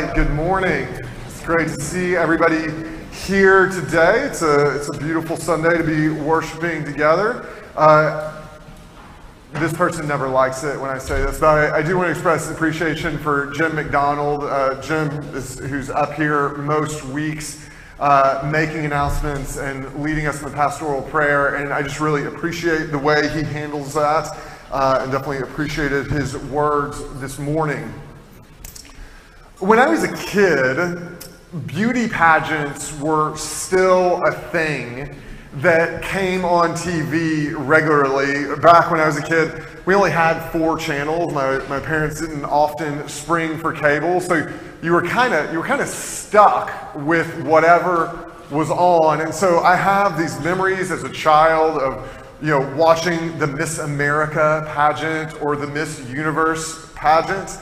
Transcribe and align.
right, 0.00 0.14
good 0.14 0.30
morning. 0.30 0.88
It's 1.26 1.42
great 1.42 1.68
to 1.68 1.78
see 1.78 2.16
everybody 2.16 2.72
here 3.26 3.68
today. 3.68 4.20
It's 4.20 4.40
a, 4.40 4.74
it's 4.74 4.88
a 4.88 4.98
beautiful 4.98 5.36
Sunday 5.36 5.76
to 5.76 5.84
be 5.84 6.08
worshiping 6.08 6.82
together. 6.82 7.46
Uh, 7.76 8.42
this 9.52 9.74
person 9.74 10.08
never 10.08 10.28
likes 10.28 10.64
it 10.64 10.80
when 10.80 10.88
I 10.88 10.96
say 10.96 11.20
this, 11.22 11.38
but 11.38 11.74
I, 11.74 11.80
I 11.80 11.82
do 11.82 11.98
want 11.98 12.06
to 12.06 12.12
express 12.12 12.50
appreciation 12.50 13.18
for 13.18 13.50
Jim 13.50 13.74
McDonald. 13.74 14.44
Uh, 14.44 14.80
Jim, 14.80 15.10
is, 15.34 15.58
who's 15.58 15.90
up 15.90 16.14
here 16.14 16.54
most 16.54 17.04
weeks, 17.04 17.68
uh, 18.00 18.48
making 18.50 18.86
announcements 18.86 19.58
and 19.58 20.02
leading 20.02 20.26
us 20.26 20.38
in 20.42 20.48
the 20.48 20.54
pastoral 20.54 21.02
prayer, 21.02 21.56
and 21.56 21.70
I 21.70 21.82
just 21.82 22.00
really 22.00 22.24
appreciate 22.24 22.92
the 22.92 22.98
way 22.98 23.28
he 23.28 23.42
handles 23.42 23.92
that, 23.92 24.38
uh, 24.70 25.00
and 25.02 25.12
definitely 25.12 25.40
appreciated 25.40 26.06
his 26.06 26.34
words 26.34 27.02
this 27.20 27.38
morning. 27.38 27.92
When 29.62 29.78
I 29.78 29.86
was 29.86 30.02
a 30.02 30.12
kid, 30.12 30.98
beauty 31.68 32.08
pageants 32.08 32.98
were 32.98 33.36
still 33.36 34.20
a 34.24 34.32
thing 34.32 35.14
that 35.58 36.02
came 36.02 36.44
on 36.44 36.70
TV 36.70 37.54
regularly. 37.56 38.60
Back 38.60 38.90
when 38.90 38.98
I 38.98 39.06
was 39.06 39.18
a 39.18 39.22
kid, 39.22 39.64
we 39.86 39.94
only 39.94 40.10
had 40.10 40.40
four 40.50 40.76
channels. 40.76 41.32
My, 41.32 41.58
my 41.68 41.78
parents 41.78 42.20
didn't 42.20 42.44
often 42.44 43.08
spring 43.08 43.56
for 43.56 43.72
cable, 43.72 44.20
so 44.20 44.52
you 44.82 44.90
were 44.90 45.02
kind 45.06 45.32
of 45.32 45.52
you 45.52 45.60
were 45.60 45.64
kind 45.64 45.80
of 45.80 45.86
stuck 45.86 46.96
with 46.96 47.44
whatever 47.44 48.32
was 48.50 48.68
on. 48.68 49.20
And 49.20 49.32
so 49.32 49.60
I 49.60 49.76
have 49.76 50.18
these 50.18 50.40
memories 50.40 50.90
as 50.90 51.04
a 51.04 51.12
child 51.12 51.80
of 51.80 52.26
you 52.42 52.48
know 52.48 52.74
watching 52.74 53.38
the 53.38 53.46
Miss 53.46 53.78
America 53.78 54.68
pageant 54.74 55.40
or 55.40 55.54
the 55.54 55.68
Miss 55.68 56.00
Universe 56.10 56.90
pageant. 56.96 57.60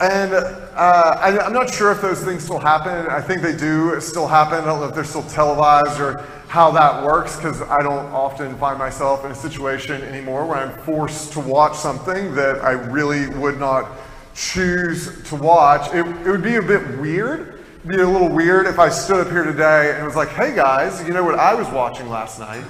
And 0.00 0.34
uh, 0.34 1.18
I, 1.20 1.46
am 1.46 1.52
not 1.52 1.72
sure 1.72 1.92
if 1.92 2.02
those 2.02 2.24
things 2.24 2.42
still 2.42 2.58
happen. 2.58 3.06
I 3.06 3.20
think 3.20 3.42
they 3.42 3.56
do 3.56 4.00
still 4.00 4.26
happen. 4.26 4.58
I 4.58 4.64
don't 4.64 4.80
know 4.80 4.88
if 4.88 4.94
they're 4.94 5.04
still 5.04 5.22
televised 5.22 6.00
or 6.00 6.18
how 6.48 6.72
that 6.72 7.04
works 7.04 7.36
because 7.36 7.62
I 7.62 7.80
don't 7.80 8.06
often 8.12 8.56
find 8.58 8.76
myself 8.76 9.24
in 9.24 9.30
a 9.30 9.34
situation 9.34 10.02
anymore 10.02 10.46
where 10.46 10.58
I'm 10.58 10.76
forced 10.80 11.32
to 11.34 11.40
watch 11.40 11.76
something 11.76 12.34
that 12.34 12.64
I 12.64 12.72
really 12.72 13.28
would 13.38 13.60
not 13.60 13.88
choose 14.34 15.22
to 15.28 15.36
watch. 15.36 15.94
It, 15.94 16.04
it 16.04 16.30
would 16.30 16.42
be 16.42 16.56
a 16.56 16.62
bit 16.62 16.98
weird. 16.98 17.60
It'd 17.84 17.96
be 17.96 18.02
a 18.02 18.08
little 18.08 18.28
weird 18.28 18.66
if 18.66 18.80
I 18.80 18.88
stood 18.88 19.24
up 19.24 19.30
here 19.30 19.44
today 19.44 19.94
and 19.94 20.04
was 20.04 20.16
like, 20.16 20.30
hey 20.30 20.56
guys, 20.56 21.06
you 21.06 21.14
know 21.14 21.22
what 21.22 21.38
I 21.38 21.54
was 21.54 21.68
watching 21.68 22.08
last 22.08 22.40
night? 22.40 22.64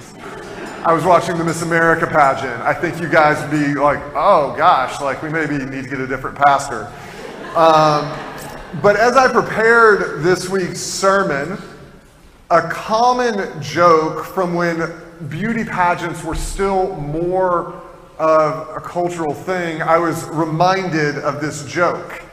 I 0.85 0.93
was 0.93 1.03
watching 1.03 1.39
the 1.39 1.43
Miss 1.43 1.63
America 1.63 2.05
pageant. 2.05 2.61
I 2.61 2.73
think 2.73 3.01
you 3.01 3.09
guys 3.09 3.41
would 3.41 3.49
be 3.49 3.73
like, 3.73 3.99
oh 4.13 4.53
gosh, 4.55 5.01
like 5.01 5.23
we 5.23 5.29
maybe 5.29 5.57
need 5.57 5.85
to 5.85 5.89
get 5.89 5.99
a 5.99 6.05
different 6.05 6.37
pastor. 6.37 6.91
Um, 7.55 8.11
but 8.81 8.97
as 8.97 9.15
I 9.15 9.31
prepared 9.31 10.21
this 10.21 10.49
week's 10.49 10.81
sermon, 10.81 11.57
a 12.51 12.61
common 12.63 13.61
joke 13.61 14.25
from 14.25 14.55
when 14.55 14.91
beauty 15.29 15.63
pageants 15.63 16.21
were 16.21 16.35
still 16.35 16.97
more 16.97 17.81
of 18.19 18.75
a 18.75 18.81
cultural 18.81 19.33
thing, 19.33 19.81
I 19.81 19.97
was 19.97 20.25
reminded 20.25 21.17
of 21.19 21.39
this 21.39 21.65
joke. 21.65 22.23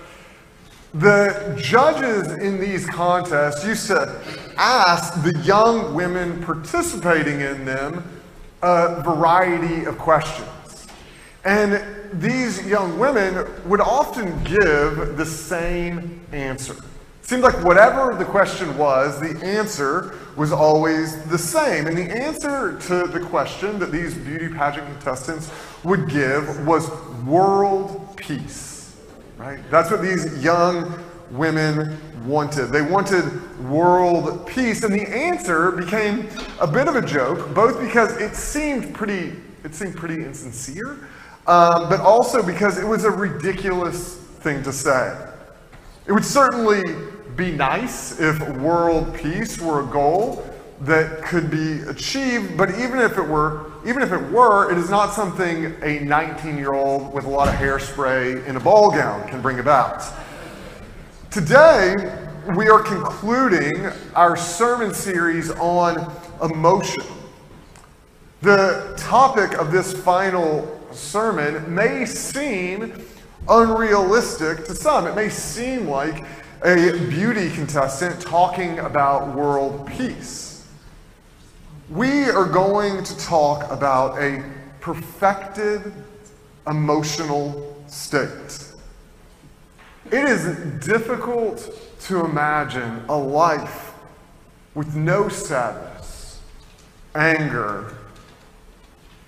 The 0.95 1.56
judges 1.56 2.33
in 2.33 2.59
these 2.59 2.84
contests 2.84 3.65
used 3.65 3.87
to 3.87 4.20
ask 4.56 5.23
the 5.23 5.39
young 5.45 5.95
women 5.95 6.43
participating 6.43 7.43
in 7.43 7.65
them 7.65 8.03
a 8.61 9.00
variety 9.03 9.84
of 9.84 9.98
questions. 9.98 10.89
And 11.45 12.02
these 12.15 12.65
young 12.67 12.99
women 12.99 13.47
would 13.67 13.81
often 13.81 14.43
give 14.45 15.17
the 15.17 15.27
same 15.27 16.21
answer. 16.33 16.75
It 16.75 17.29
seemed 17.29 17.43
like 17.43 17.63
whatever 17.65 18.15
the 18.15 18.25
question 18.25 18.77
was, 18.77 19.21
the 19.21 19.45
answer 19.45 20.15
was 20.37 20.53
always 20.53 21.22
the 21.25 21.39
same. 21.39 21.87
And 21.87 21.97
the 21.97 22.11
answer 22.11 22.78
to 22.81 23.06
the 23.06 23.21
question 23.21 23.78
that 23.78 23.93
these 23.93 24.15
beauty 24.15 24.49
pageant 24.49 24.87
contestants 24.87 25.51
would 25.84 26.09
give 26.09 26.67
was 26.67 26.91
world 27.25 28.17
peace. 28.17 28.97
Right? 29.39 29.61
That's 29.71 29.91
what 29.91 30.03
these 30.03 30.43
young 30.43 31.03
women 31.31 31.99
wanted. 32.27 32.67
They 32.67 32.83
wanted 32.83 33.25
world 33.69 34.47
peace. 34.47 34.83
And 34.83 34.93
the 34.93 35.09
answer 35.09 35.72
became 35.72 36.28
a 36.61 36.67
bit 36.67 36.89
of 36.89 36.97
a 36.97 37.03
joke, 37.03 37.55
both 37.55 37.81
because 37.81 38.17
it 38.21 38.34
seemed 38.34 38.95
pretty 38.95 39.33
it 39.65 39.75
seemed 39.75 39.97
pretty 39.97 40.25
insincere, 40.25 41.09
um, 41.47 41.88
but 41.88 42.00
also 42.00 42.42
because 42.42 42.78
it 42.78 42.86
was 42.86 43.04
a 43.04 43.10
ridiculous 43.10 44.16
thing 44.16 44.62
to 44.62 44.72
say. 44.72 45.16
It 46.06 46.12
would 46.12 46.25
certainly 46.25 46.82
be 47.36 47.53
nice 47.53 48.20
if 48.20 48.41
world 48.58 49.14
peace 49.14 49.60
were 49.60 49.82
a 49.82 49.86
goal 49.86 50.44
that 50.82 51.22
could 51.22 51.50
be 51.50 51.80
achieved, 51.82 52.56
but 52.56 52.70
even 52.80 52.98
if 52.98 53.16
it 53.16 53.22
were, 53.22 53.70
even 53.86 54.03
if 54.03 54.12
it 54.12 54.30
were, 54.32 54.70
it 54.70 54.78
is 54.78 54.91
not 54.91 55.12
something 55.12 55.66
a 55.66 56.00
19-year-old 56.00 57.12
with 57.12 57.25
a 57.25 57.28
lot 57.28 57.48
of 57.48 57.54
hairspray 57.54 58.44
in 58.47 58.56
a 58.56 58.60
ball 58.60 58.91
gown 58.91 59.26
can 59.28 59.41
bring 59.41 59.60
about. 59.60 60.04
Today, 61.30 61.94
we 62.56 62.69
are 62.69 62.82
concluding 62.82 63.86
our 64.14 64.36
sermon 64.36 64.92
series 64.92 65.50
on 65.53 66.12
emotion. 66.42 67.04
The 68.42 68.94
topic 68.98 69.56
of 69.59 69.70
this 69.70 69.92
final 69.92 70.81
sermon 70.94 71.75
may 71.75 72.06
seem 72.06 72.92
unrealistic 73.48 74.64
to 74.66 74.75
some. 74.75 75.06
It 75.06 75.14
may 75.14 75.28
seem 75.28 75.88
like 75.88 76.25
a 76.64 76.92
beauty 77.08 77.50
contestant 77.50 78.20
talking 78.20 78.78
about 78.78 79.34
world 79.34 79.86
peace. 79.88 80.66
We 81.91 82.25
are 82.30 82.47
going 82.47 83.03
to 83.04 83.19
talk 83.19 83.70
about 83.70 84.19
a 84.19 84.44
perfected 84.80 85.92
emotional 86.66 87.76
state. 87.88 88.64
It 90.06 90.24
is 90.24 90.56
difficult 90.84 91.70
to 92.00 92.24
imagine 92.24 93.04
a 93.09 93.16
life 93.16 93.92
with 94.74 94.94
no 94.94 95.28
sadness, 95.28 96.41
anger, 97.14 97.94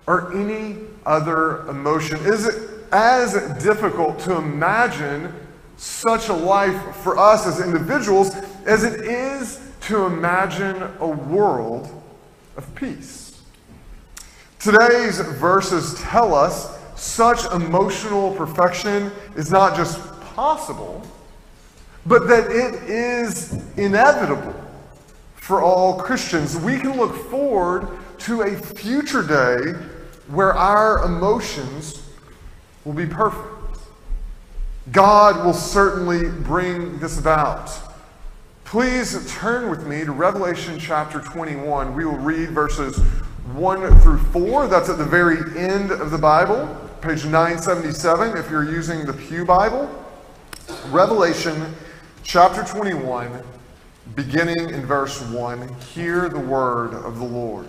or 0.06 0.34
any 0.36 0.76
other 1.06 1.66
emotion? 1.68 2.18
Is 2.24 2.46
it 2.46 2.70
as 2.92 3.34
difficult 3.62 4.18
to 4.20 4.36
imagine 4.36 5.32
such 5.76 6.28
a 6.28 6.32
life 6.32 6.96
for 6.96 7.18
us 7.18 7.46
as 7.46 7.60
individuals 7.60 8.34
as 8.66 8.84
it 8.84 9.00
is 9.00 9.60
to 9.82 10.04
imagine 10.04 10.82
a 11.00 11.06
world 11.06 12.02
of 12.56 12.74
peace? 12.74 13.42
Today's 14.58 15.20
verses 15.20 16.00
tell 16.00 16.34
us 16.34 16.78
such 16.96 17.44
emotional 17.52 18.34
perfection 18.34 19.10
is 19.36 19.50
not 19.50 19.76
just 19.76 20.00
possible, 20.34 21.02
but 22.06 22.28
that 22.28 22.50
it 22.50 22.88
is 22.88 23.60
inevitable 23.76 24.54
for 25.34 25.60
all 25.62 26.00
Christians. 26.00 26.56
We 26.56 26.78
can 26.78 26.96
look 26.96 27.14
forward 27.30 27.88
to 28.20 28.42
a 28.42 28.56
future 28.56 29.22
day 29.22 29.78
where 30.28 30.52
our 30.52 31.04
emotions 31.04 32.08
will 32.84 32.92
be 32.92 33.06
perfect. 33.06 33.78
God 34.92 35.44
will 35.44 35.54
certainly 35.54 36.28
bring 36.28 36.98
this 36.98 37.18
about. 37.18 37.70
Please 38.64 39.32
turn 39.32 39.70
with 39.70 39.86
me 39.86 40.04
to 40.04 40.12
Revelation 40.12 40.78
chapter 40.78 41.20
21. 41.20 41.94
We 41.94 42.04
will 42.04 42.16
read 42.16 42.50
verses 42.50 42.98
1 43.54 44.00
through 44.00 44.18
4. 44.18 44.66
That's 44.66 44.88
at 44.88 44.98
the 44.98 45.04
very 45.04 45.38
end 45.58 45.90
of 45.90 46.10
the 46.10 46.18
Bible, 46.18 46.66
page 47.00 47.24
977 47.24 48.36
if 48.36 48.50
you're 48.50 48.64
using 48.64 49.06
the 49.06 49.12
Pew 49.12 49.44
Bible. 49.44 49.88
Revelation 50.88 51.74
chapter 52.22 52.64
21, 52.64 53.42
beginning 54.16 54.70
in 54.70 54.84
verse 54.86 55.20
1. 55.30 55.68
Hear 55.94 56.28
the 56.28 56.40
word 56.40 56.94
of 56.94 57.18
the 57.18 57.24
Lord. 57.24 57.68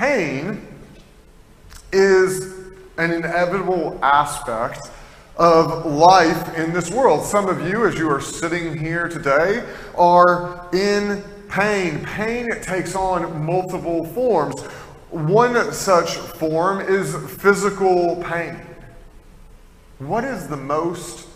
Pain 0.00 0.66
is 1.92 2.54
an 2.96 3.12
inevitable 3.12 3.98
aspect 4.02 4.88
of 5.36 5.84
life 5.84 6.56
in 6.56 6.72
this 6.72 6.90
world. 6.90 7.22
Some 7.22 7.50
of 7.50 7.68
you, 7.68 7.84
as 7.84 7.98
you 7.98 8.08
are 8.08 8.22
sitting 8.22 8.78
here 8.78 9.10
today, 9.10 9.62
are 9.98 10.66
in 10.72 11.22
pain. 11.50 12.02
Pain 12.02 12.48
takes 12.62 12.94
on 12.94 13.44
multiple 13.44 14.06
forms. 14.06 14.62
One 15.10 15.70
such 15.70 16.16
form 16.16 16.80
is 16.80 17.14
physical 17.38 18.24
pain. 18.24 18.58
What 19.98 20.24
is 20.24 20.48
the 20.48 20.56
most 20.56 21.28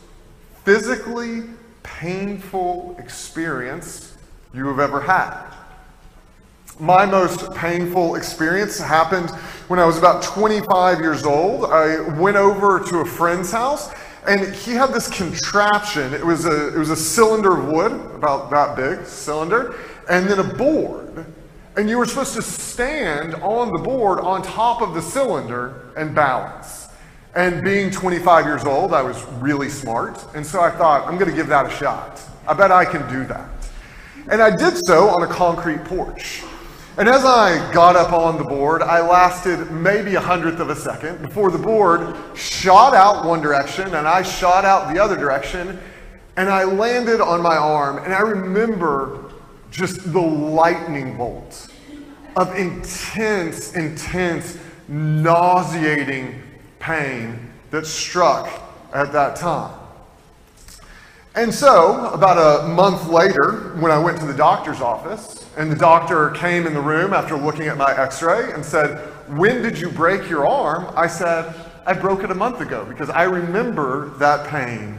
physically 0.64 1.42
painful 1.82 2.96
experience 2.98 4.16
you 4.54 4.66
have 4.68 4.78
ever 4.78 5.02
had? 5.02 5.50
My 6.80 7.06
most 7.06 7.54
painful 7.54 8.16
experience 8.16 8.80
happened 8.80 9.30
when 9.68 9.78
I 9.78 9.84
was 9.84 9.96
about 9.96 10.24
25 10.24 10.98
years 10.98 11.24
old. 11.24 11.66
I 11.66 12.00
went 12.18 12.36
over 12.36 12.80
to 12.80 12.98
a 12.98 13.04
friend's 13.04 13.52
house 13.52 13.92
and 14.26 14.52
he 14.52 14.72
had 14.72 14.92
this 14.92 15.08
contraption. 15.08 16.12
It 16.12 16.26
was 16.26 16.46
a, 16.46 16.74
it 16.74 16.78
was 16.78 16.90
a 16.90 16.96
cylinder 16.96 17.56
of 17.56 17.68
wood, 17.68 17.92
about 18.16 18.50
that 18.50 18.74
big 18.74 19.06
cylinder, 19.06 19.76
and 20.10 20.26
then 20.26 20.40
a 20.40 20.54
board. 20.54 21.24
And 21.76 21.88
you 21.88 21.96
were 21.96 22.06
supposed 22.06 22.34
to 22.34 22.42
stand 22.42 23.34
on 23.36 23.70
the 23.70 23.78
board 23.78 24.18
on 24.18 24.42
top 24.42 24.82
of 24.82 24.94
the 24.94 25.02
cylinder 25.02 25.92
and 25.96 26.12
balance. 26.12 26.88
And 27.36 27.62
being 27.62 27.92
25 27.92 28.46
years 28.46 28.64
old, 28.64 28.92
I 28.92 29.02
was 29.02 29.24
really 29.34 29.68
smart. 29.68 30.24
And 30.34 30.44
so 30.44 30.60
I 30.60 30.70
thought, 30.70 31.06
I'm 31.06 31.18
going 31.18 31.30
to 31.30 31.36
give 31.36 31.48
that 31.48 31.66
a 31.66 31.70
shot. 31.70 32.20
I 32.48 32.54
bet 32.54 32.72
I 32.72 32.84
can 32.84 33.08
do 33.12 33.24
that. 33.26 33.48
And 34.28 34.42
I 34.42 34.56
did 34.56 34.76
so 34.86 35.10
on 35.10 35.22
a 35.22 35.28
concrete 35.28 35.84
porch. 35.84 36.42
And 36.96 37.08
as 37.08 37.24
I 37.24 37.72
got 37.72 37.96
up 37.96 38.12
on 38.12 38.38
the 38.38 38.44
board, 38.44 38.80
I 38.80 39.00
lasted 39.00 39.68
maybe 39.72 40.14
a 40.14 40.20
hundredth 40.20 40.60
of 40.60 40.70
a 40.70 40.76
second 40.76 41.20
before 41.22 41.50
the 41.50 41.58
board 41.58 42.14
shot 42.36 42.94
out 42.94 43.24
one 43.24 43.40
direction 43.40 43.96
and 43.96 44.06
I 44.06 44.22
shot 44.22 44.64
out 44.64 44.94
the 44.94 45.02
other 45.02 45.16
direction. 45.16 45.80
And 46.36 46.48
I 46.48 46.62
landed 46.62 47.20
on 47.20 47.42
my 47.42 47.56
arm. 47.56 47.98
And 47.98 48.14
I 48.14 48.20
remember 48.20 49.32
just 49.72 50.12
the 50.12 50.20
lightning 50.20 51.16
bolt 51.16 51.68
of 52.36 52.54
intense, 52.56 53.74
intense, 53.74 54.56
nauseating 54.86 56.40
pain 56.78 57.52
that 57.72 57.86
struck 57.86 58.48
at 58.92 59.12
that 59.12 59.34
time. 59.34 59.76
And 61.34 61.52
so, 61.52 62.06
about 62.10 62.38
a 62.38 62.68
month 62.68 63.08
later, 63.08 63.74
when 63.80 63.90
I 63.90 63.98
went 63.98 64.20
to 64.20 64.26
the 64.26 64.34
doctor's 64.34 64.80
office, 64.80 65.43
and 65.56 65.70
the 65.70 65.76
doctor 65.76 66.30
came 66.30 66.66
in 66.66 66.74
the 66.74 66.80
room 66.80 67.12
after 67.12 67.36
looking 67.36 67.68
at 67.68 67.76
my 67.76 67.92
x 67.96 68.22
ray 68.22 68.52
and 68.52 68.64
said, 68.64 68.98
When 69.28 69.62
did 69.62 69.78
you 69.78 69.88
break 69.88 70.28
your 70.28 70.46
arm? 70.46 70.92
I 70.96 71.06
said, 71.06 71.54
I 71.86 71.92
broke 71.92 72.24
it 72.24 72.30
a 72.30 72.34
month 72.34 72.60
ago 72.60 72.84
because 72.84 73.10
I 73.10 73.24
remember 73.24 74.10
that 74.18 74.48
pain 74.48 74.98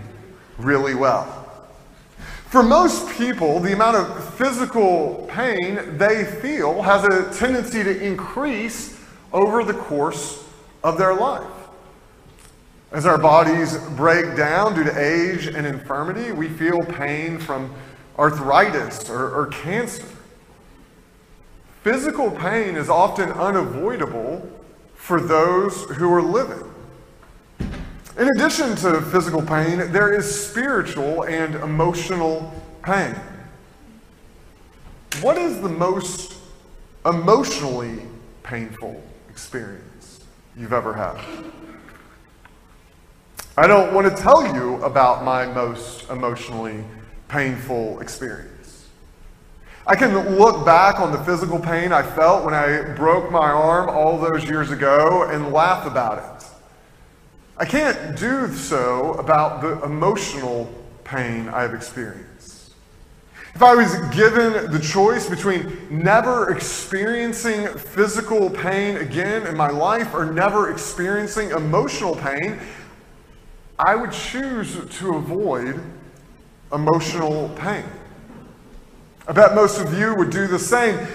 really 0.57 0.95
well. 0.95 1.41
For 2.47 2.63
most 2.63 3.09
people, 3.17 3.59
the 3.59 3.73
amount 3.73 3.97
of 3.97 4.33
physical 4.35 5.27
pain 5.29 5.97
they 5.97 6.23
feel 6.23 6.81
has 6.83 7.03
a 7.03 7.37
tendency 7.37 7.83
to 7.83 8.01
increase 8.01 8.97
over 9.33 9.63
the 9.63 9.73
course 9.73 10.47
of 10.83 10.97
their 10.97 11.13
life. 11.13 11.45
As 12.91 13.05
our 13.05 13.17
bodies 13.17 13.77
break 13.97 14.37
down 14.37 14.75
due 14.75 14.85
to 14.85 14.97
age 14.97 15.47
and 15.47 15.67
infirmity, 15.67 16.31
we 16.31 16.47
feel 16.47 16.81
pain 16.85 17.39
from 17.39 17.73
arthritis 18.17 19.09
or, 19.09 19.35
or 19.35 19.47
cancer. 19.47 20.05
Physical 21.85 22.31
pain 22.31 22.75
is 22.75 22.89
often 22.89 23.31
unavoidable 23.33 24.41
for 24.95 25.21
those 25.21 25.83
who 25.83 26.11
are 26.11 26.19
living. 26.23 26.73
In 28.17 28.27
addition 28.35 28.75
to 28.77 28.99
physical 29.01 29.43
pain, 29.43 29.91
there 29.91 30.11
is 30.11 30.25
spiritual 30.47 31.25
and 31.25 31.53
emotional 31.53 32.51
pain. 32.81 33.13
What 35.21 35.37
is 35.37 35.61
the 35.61 35.69
most 35.69 36.33
emotionally 37.05 38.01
painful 38.41 39.03
experience 39.29 40.21
you've 40.57 40.73
ever 40.73 40.91
had? 40.91 41.23
I 43.55 43.67
don't 43.67 43.93
want 43.93 44.09
to 44.09 44.23
tell 44.23 44.55
you 44.55 44.83
about 44.83 45.23
my 45.23 45.45
most 45.45 46.09
emotionally 46.09 46.83
painful 47.27 47.99
experience. 47.99 48.54
I 49.87 49.95
can 49.95 50.37
look 50.37 50.65
back 50.65 50.99
on 50.99 51.11
the 51.11 51.23
physical 51.23 51.59
pain 51.59 51.91
I 51.91 52.01
felt 52.01 52.43
when 52.43 52.55
I 52.55 52.81
broke 52.95 53.29
my 53.29 53.51
arm 53.51 53.87
all 53.87 54.17
those 54.17 54.43
years 54.43 54.71
ago 54.71 55.29
and 55.29 55.53
laugh 55.53 55.85
about 55.85 56.17
it. 56.17 56.47
I 57.57 57.65
can't 57.65 58.17
do 58.17 58.51
so 58.51 59.13
about 59.13 59.61
the 59.61 59.83
emotional 59.83 60.73
pain 61.03 61.49
I've 61.49 61.75
experienced. 61.75 62.73
If 63.53 63.61
I 63.61 63.75
was 63.75 63.95
given 64.13 64.71
the 64.71 64.79
choice 64.79 65.29
between 65.29 65.87
never 65.89 66.51
experiencing 66.51 67.67
physical 67.77 68.49
pain 68.49 68.97
again 68.97 69.45
in 69.45 69.55
my 69.55 69.69
life 69.69 70.15
or 70.15 70.25
never 70.25 70.71
experiencing 70.71 71.51
emotional 71.51 72.15
pain, 72.15 72.59
I 73.77 73.95
would 73.95 74.11
choose 74.11 74.83
to 74.97 75.15
avoid 75.15 75.79
emotional 76.73 77.49
pain. 77.49 77.85
I 79.27 79.31
bet 79.31 79.55
most 79.55 79.79
of 79.79 79.97
you 79.97 80.15
would 80.15 80.29
do 80.29 80.47
the 80.47 80.59
same. 80.59 81.07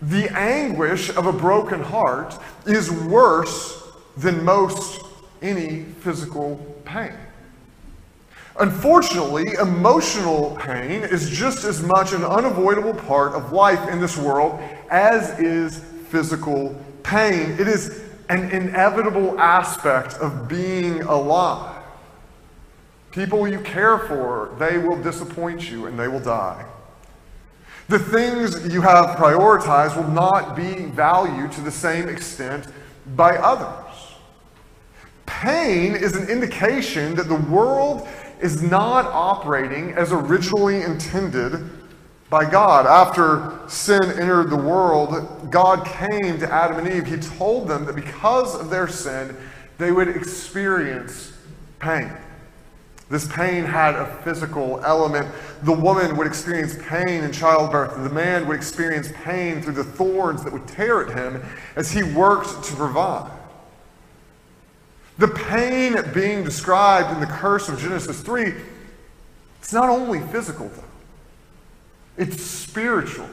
The 0.00 0.30
anguish 0.36 1.10
of 1.10 1.26
a 1.26 1.32
broken 1.32 1.80
heart 1.80 2.38
is 2.66 2.90
worse 2.90 3.82
than 4.16 4.44
most 4.44 5.04
any 5.42 5.84
physical 6.00 6.56
pain. 6.84 7.12
Unfortunately, 8.60 9.44
emotional 9.60 10.56
pain 10.60 11.02
is 11.02 11.28
just 11.28 11.64
as 11.64 11.82
much 11.82 12.12
an 12.12 12.24
unavoidable 12.24 12.94
part 12.94 13.32
of 13.32 13.52
life 13.52 13.88
in 13.88 14.00
this 14.00 14.16
world 14.16 14.60
as 14.90 15.38
is 15.40 15.80
physical 16.08 16.74
pain. 17.02 17.50
It 17.58 17.66
is 17.66 18.02
an 18.28 18.50
inevitable 18.52 19.38
aspect 19.40 20.14
of 20.14 20.48
being 20.48 21.02
alive. 21.02 21.82
People 23.10 23.46
you 23.48 23.60
care 23.60 23.98
for, 23.98 24.54
they 24.58 24.78
will 24.78 25.00
disappoint 25.02 25.70
you 25.70 25.86
and 25.86 25.98
they 25.98 26.08
will 26.08 26.20
die. 26.20 26.64
The 27.88 27.98
things 27.98 28.72
you 28.72 28.80
have 28.80 29.16
prioritized 29.16 29.96
will 29.96 30.10
not 30.10 30.56
be 30.56 30.86
valued 30.86 31.52
to 31.52 31.60
the 31.60 31.70
same 31.70 32.08
extent 32.08 32.66
by 33.14 33.36
others. 33.36 34.14
Pain 35.26 35.94
is 35.94 36.16
an 36.16 36.28
indication 36.28 37.14
that 37.16 37.28
the 37.28 37.34
world 37.34 38.08
is 38.40 38.62
not 38.62 39.06
operating 39.06 39.92
as 39.92 40.12
originally 40.12 40.82
intended 40.82 41.70
by 42.30 42.50
God. 42.50 42.86
After 42.86 43.68
sin 43.68 44.02
entered 44.02 44.50
the 44.50 44.56
world, 44.56 45.50
God 45.50 45.86
came 45.86 46.38
to 46.40 46.52
Adam 46.52 46.78
and 46.78 46.88
Eve. 46.88 47.06
He 47.06 47.16
told 47.16 47.68
them 47.68 47.84
that 47.84 47.94
because 47.94 48.58
of 48.58 48.70
their 48.70 48.88
sin, 48.88 49.36
they 49.78 49.92
would 49.92 50.08
experience 50.08 51.32
pain. 51.78 52.10
This 53.14 53.28
pain 53.28 53.62
had 53.62 53.94
a 53.94 54.06
physical 54.24 54.84
element. 54.84 55.32
The 55.62 55.72
woman 55.72 56.16
would 56.16 56.26
experience 56.26 56.76
pain 56.88 57.22
in 57.22 57.30
childbirth. 57.30 57.94
The 58.02 58.10
man 58.10 58.44
would 58.48 58.56
experience 58.56 59.08
pain 59.22 59.62
through 59.62 59.74
the 59.74 59.84
thorns 59.84 60.42
that 60.42 60.52
would 60.52 60.66
tear 60.66 61.08
at 61.08 61.16
him 61.16 61.40
as 61.76 61.92
he 61.92 62.02
worked 62.02 62.64
to 62.64 62.74
provide. 62.74 63.30
The 65.18 65.28
pain 65.28 65.94
being 66.12 66.42
described 66.42 67.12
in 67.12 67.20
the 67.20 67.28
curse 67.28 67.68
of 67.68 67.78
Genesis 67.78 68.20
3, 68.20 68.52
it's 69.60 69.72
not 69.72 69.88
only 69.88 70.18
physical, 70.32 70.68
though, 70.74 70.82
it's 72.16 72.42
spiritual 72.42 73.28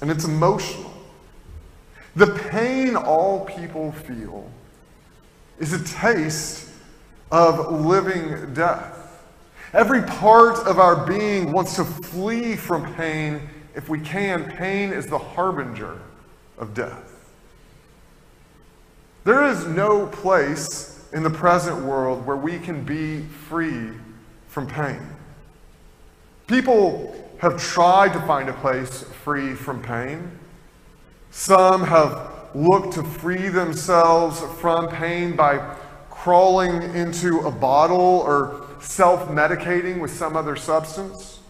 and 0.00 0.10
it's 0.10 0.24
emotional. 0.24 0.92
The 2.16 2.26
pain 2.50 2.96
all 2.96 3.44
people 3.44 3.92
feel 3.92 4.50
is 5.60 5.72
a 5.72 5.84
taste 5.84 6.70
of 7.32 7.80
living 7.80 8.52
death. 8.54 9.24
Every 9.72 10.02
part 10.02 10.58
of 10.66 10.78
our 10.78 11.06
being 11.06 11.50
wants 11.50 11.76
to 11.76 11.84
flee 11.84 12.56
from 12.56 12.94
pain 12.94 13.40
if 13.74 13.88
we 13.88 13.98
can. 14.00 14.44
Pain 14.52 14.92
is 14.92 15.06
the 15.06 15.18
harbinger 15.18 15.98
of 16.58 16.74
death. 16.74 17.08
There 19.24 19.44
is 19.46 19.66
no 19.66 20.06
place 20.08 21.08
in 21.14 21.22
the 21.22 21.30
present 21.30 21.84
world 21.84 22.26
where 22.26 22.36
we 22.36 22.58
can 22.58 22.84
be 22.84 23.22
free 23.22 23.90
from 24.48 24.66
pain. 24.66 25.00
People 26.46 27.16
have 27.38 27.60
tried 27.60 28.12
to 28.12 28.20
find 28.20 28.50
a 28.50 28.52
place 28.54 29.04
free 29.24 29.54
from 29.54 29.82
pain. 29.82 30.38
Some 31.30 31.82
have 31.84 32.50
looked 32.54 32.92
to 32.94 33.02
free 33.02 33.48
themselves 33.48 34.40
from 34.60 34.88
pain 34.88 35.34
by 35.34 35.76
crawling 36.22 36.84
into 36.94 37.40
a 37.40 37.50
bottle 37.50 37.98
or 37.98 38.64
self 38.80 39.28
medicating 39.28 39.98
with 39.98 40.12
some 40.12 40.36
other 40.36 40.54
substance. 40.54 41.40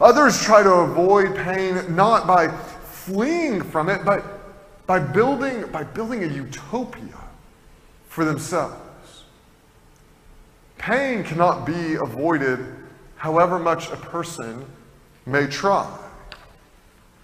Others 0.00 0.42
try 0.42 0.64
to 0.64 0.72
avoid 0.72 1.36
pain 1.36 1.94
not 1.94 2.26
by 2.26 2.48
fleeing 2.48 3.62
from 3.62 3.88
it, 3.88 4.04
but 4.04 4.24
by 4.84 4.98
building, 4.98 5.64
by 5.68 5.84
building 5.84 6.24
a 6.24 6.26
utopia 6.26 7.16
for 8.08 8.24
themselves. 8.24 9.22
Pain 10.76 11.22
cannot 11.22 11.64
be 11.64 11.94
avoided 11.94 12.58
however 13.14 13.60
much 13.60 13.92
a 13.92 13.96
person 13.96 14.66
may 15.24 15.46
try. 15.46 15.88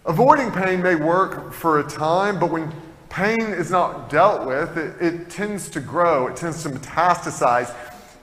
Avoiding 0.06 0.52
pain 0.52 0.80
may 0.80 0.94
work 0.94 1.52
for 1.52 1.80
a 1.80 1.82
time, 1.82 2.38
but 2.38 2.48
when 2.52 2.72
pain 3.12 3.40
is 3.40 3.70
not 3.70 4.08
dealt 4.08 4.46
with, 4.46 4.78
it, 4.78 5.00
it, 5.00 5.28
tends 5.28 5.68
to 5.68 5.80
grow, 5.80 6.28
it 6.28 6.34
tends 6.34 6.62
to 6.62 6.70
metastasize. 6.70 7.76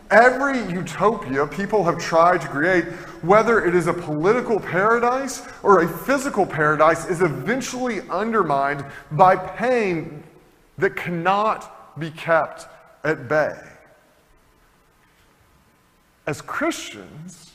Every 0.10 0.60
utopia 0.74 1.46
people 1.46 1.84
have 1.84 2.00
tried 2.00 2.42
to 2.42 2.48
create, 2.48 2.86
whether 3.22 3.64
it 3.64 3.76
is 3.76 3.86
a 3.86 3.94
political 3.94 4.60
paradise 4.60 5.48
or 5.62 5.84
a 5.84 5.88
physical 5.88 6.44
paradise, 6.44 7.06
is 7.06 7.22
eventually 7.22 8.02
undermined 8.10 8.84
by 9.12 9.36
pain 9.36 10.24
that 10.80 10.96
cannot 10.96 12.00
be 12.00 12.10
kept 12.10 12.66
at 13.04 13.28
bay. 13.28 13.60
As 16.26 16.42
Christians, 16.42 17.52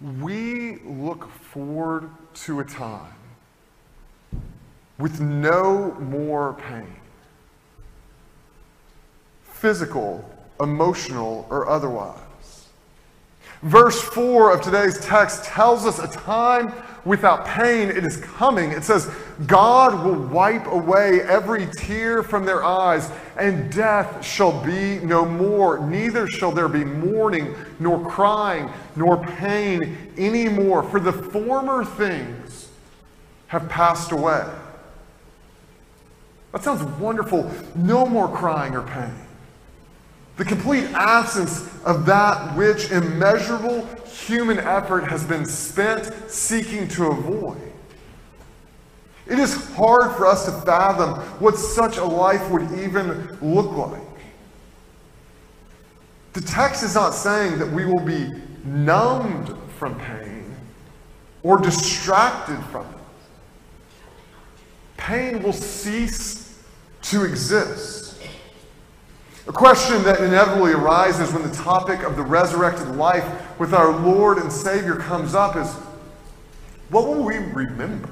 we 0.00 0.78
look 0.78 1.30
forward 1.30 2.08
to 2.34 2.60
a 2.60 2.64
time 2.64 3.12
with 4.98 5.20
no 5.20 5.92
more 6.00 6.54
pain, 6.54 6.94
physical, 9.42 10.24
emotional, 10.60 11.46
or 11.50 11.68
otherwise. 11.68 12.18
Verse 13.62 14.00
4 14.00 14.52
of 14.52 14.60
today's 14.60 15.00
text 15.00 15.44
tells 15.44 15.86
us 15.86 15.98
a 15.98 16.06
time 16.06 16.72
without 17.04 17.46
pain. 17.46 17.88
It 17.88 18.04
is 18.04 18.18
coming. 18.18 18.70
It 18.70 18.84
says, 18.84 19.10
God 19.46 20.04
will 20.04 20.20
wipe 20.28 20.66
away 20.66 21.22
every 21.22 21.66
tear 21.78 22.22
from 22.22 22.44
their 22.44 22.62
eyes, 22.62 23.10
and 23.38 23.72
death 23.72 24.24
shall 24.24 24.62
be 24.64 24.98
no 24.98 25.24
more. 25.24 25.78
Neither 25.78 26.26
shall 26.26 26.52
there 26.52 26.68
be 26.68 26.84
mourning, 26.84 27.54
nor 27.80 28.06
crying, 28.08 28.68
nor 28.96 29.16
pain 29.16 30.12
anymore, 30.18 30.82
for 30.82 31.00
the 31.00 31.12
former 31.12 31.84
things 31.84 32.68
have 33.48 33.68
passed 33.68 34.12
away. 34.12 34.46
That 36.54 36.62
sounds 36.62 36.84
wonderful. 37.00 37.50
No 37.74 38.06
more 38.06 38.28
crying 38.28 38.76
or 38.76 38.82
pain. 38.82 39.12
The 40.36 40.44
complete 40.44 40.84
absence 40.94 41.68
of 41.84 42.06
that 42.06 42.56
which 42.56 42.92
immeasurable 42.92 43.84
human 44.06 44.60
effort 44.60 45.00
has 45.00 45.24
been 45.24 45.44
spent 45.46 46.12
seeking 46.30 46.86
to 46.90 47.06
avoid. 47.06 47.60
It 49.26 49.40
is 49.40 49.74
hard 49.74 50.14
for 50.16 50.26
us 50.26 50.44
to 50.44 50.52
fathom 50.64 51.18
what 51.40 51.56
such 51.56 51.96
a 51.96 52.04
life 52.04 52.48
would 52.50 52.70
even 52.78 53.36
look 53.42 53.72
like. 53.72 54.00
The 56.34 56.40
text 56.40 56.84
is 56.84 56.94
not 56.94 57.14
saying 57.14 57.58
that 57.58 57.70
we 57.72 57.84
will 57.84 58.04
be 58.04 58.30
numbed 58.64 59.56
from 59.76 59.98
pain 59.98 60.54
or 61.42 61.58
distracted 61.58 62.62
from 62.66 62.86
it. 62.86 63.00
Pain 64.96 65.42
will 65.42 65.52
cease 65.52 66.43
to 67.04 67.24
exist. 67.24 68.18
A 69.46 69.52
question 69.52 70.02
that 70.04 70.20
inevitably 70.20 70.72
arises 70.72 71.32
when 71.32 71.42
the 71.42 71.54
topic 71.54 72.02
of 72.02 72.16
the 72.16 72.22
resurrected 72.22 72.96
life 72.96 73.58
with 73.58 73.74
our 73.74 73.92
Lord 74.00 74.38
and 74.38 74.50
Savior 74.50 74.96
comes 74.96 75.34
up 75.34 75.56
is 75.56 75.70
what 76.88 77.06
will 77.06 77.22
we 77.22 77.36
remember? 77.36 78.08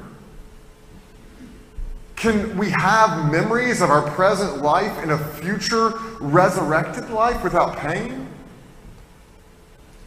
Can 2.16 2.56
we 2.56 2.70
have 2.70 3.32
memories 3.32 3.80
of 3.80 3.90
our 3.90 4.08
present 4.10 4.62
life 4.62 5.02
in 5.02 5.10
a 5.10 5.18
future 5.18 5.94
resurrected 6.20 7.10
life 7.10 7.42
without 7.42 7.78
pain? 7.78 8.28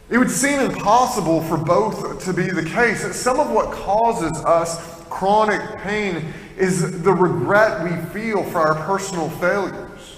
It 0.08 0.18
would 0.18 0.30
seem 0.30 0.60
impossible 0.60 1.42
for 1.42 1.56
both 1.56 2.24
to 2.24 2.32
be 2.32 2.48
the 2.48 2.64
case. 2.64 3.04
Some 3.16 3.40
of 3.40 3.50
what 3.50 3.72
causes 3.72 4.32
us 4.44 5.02
chronic 5.10 5.78
pain 5.78 6.32
is 6.56 7.02
the 7.02 7.12
regret 7.12 7.84
we 7.84 7.96
feel 8.12 8.42
for 8.44 8.58
our 8.58 8.74
personal 8.86 9.28
failures. 9.30 10.16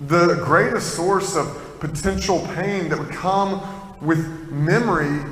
The 0.00 0.42
greatest 0.44 0.94
source 0.94 1.36
of 1.36 1.78
potential 1.80 2.46
pain 2.54 2.88
that 2.88 2.98
would 2.98 3.10
come 3.10 3.60
with 4.00 4.50
memory 4.50 5.22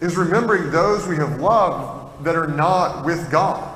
is 0.00 0.16
remembering 0.16 0.70
those 0.70 1.06
we 1.06 1.16
have 1.16 1.40
loved 1.40 2.24
that 2.24 2.36
are 2.36 2.46
not 2.46 3.04
with 3.04 3.30
God. 3.30 3.70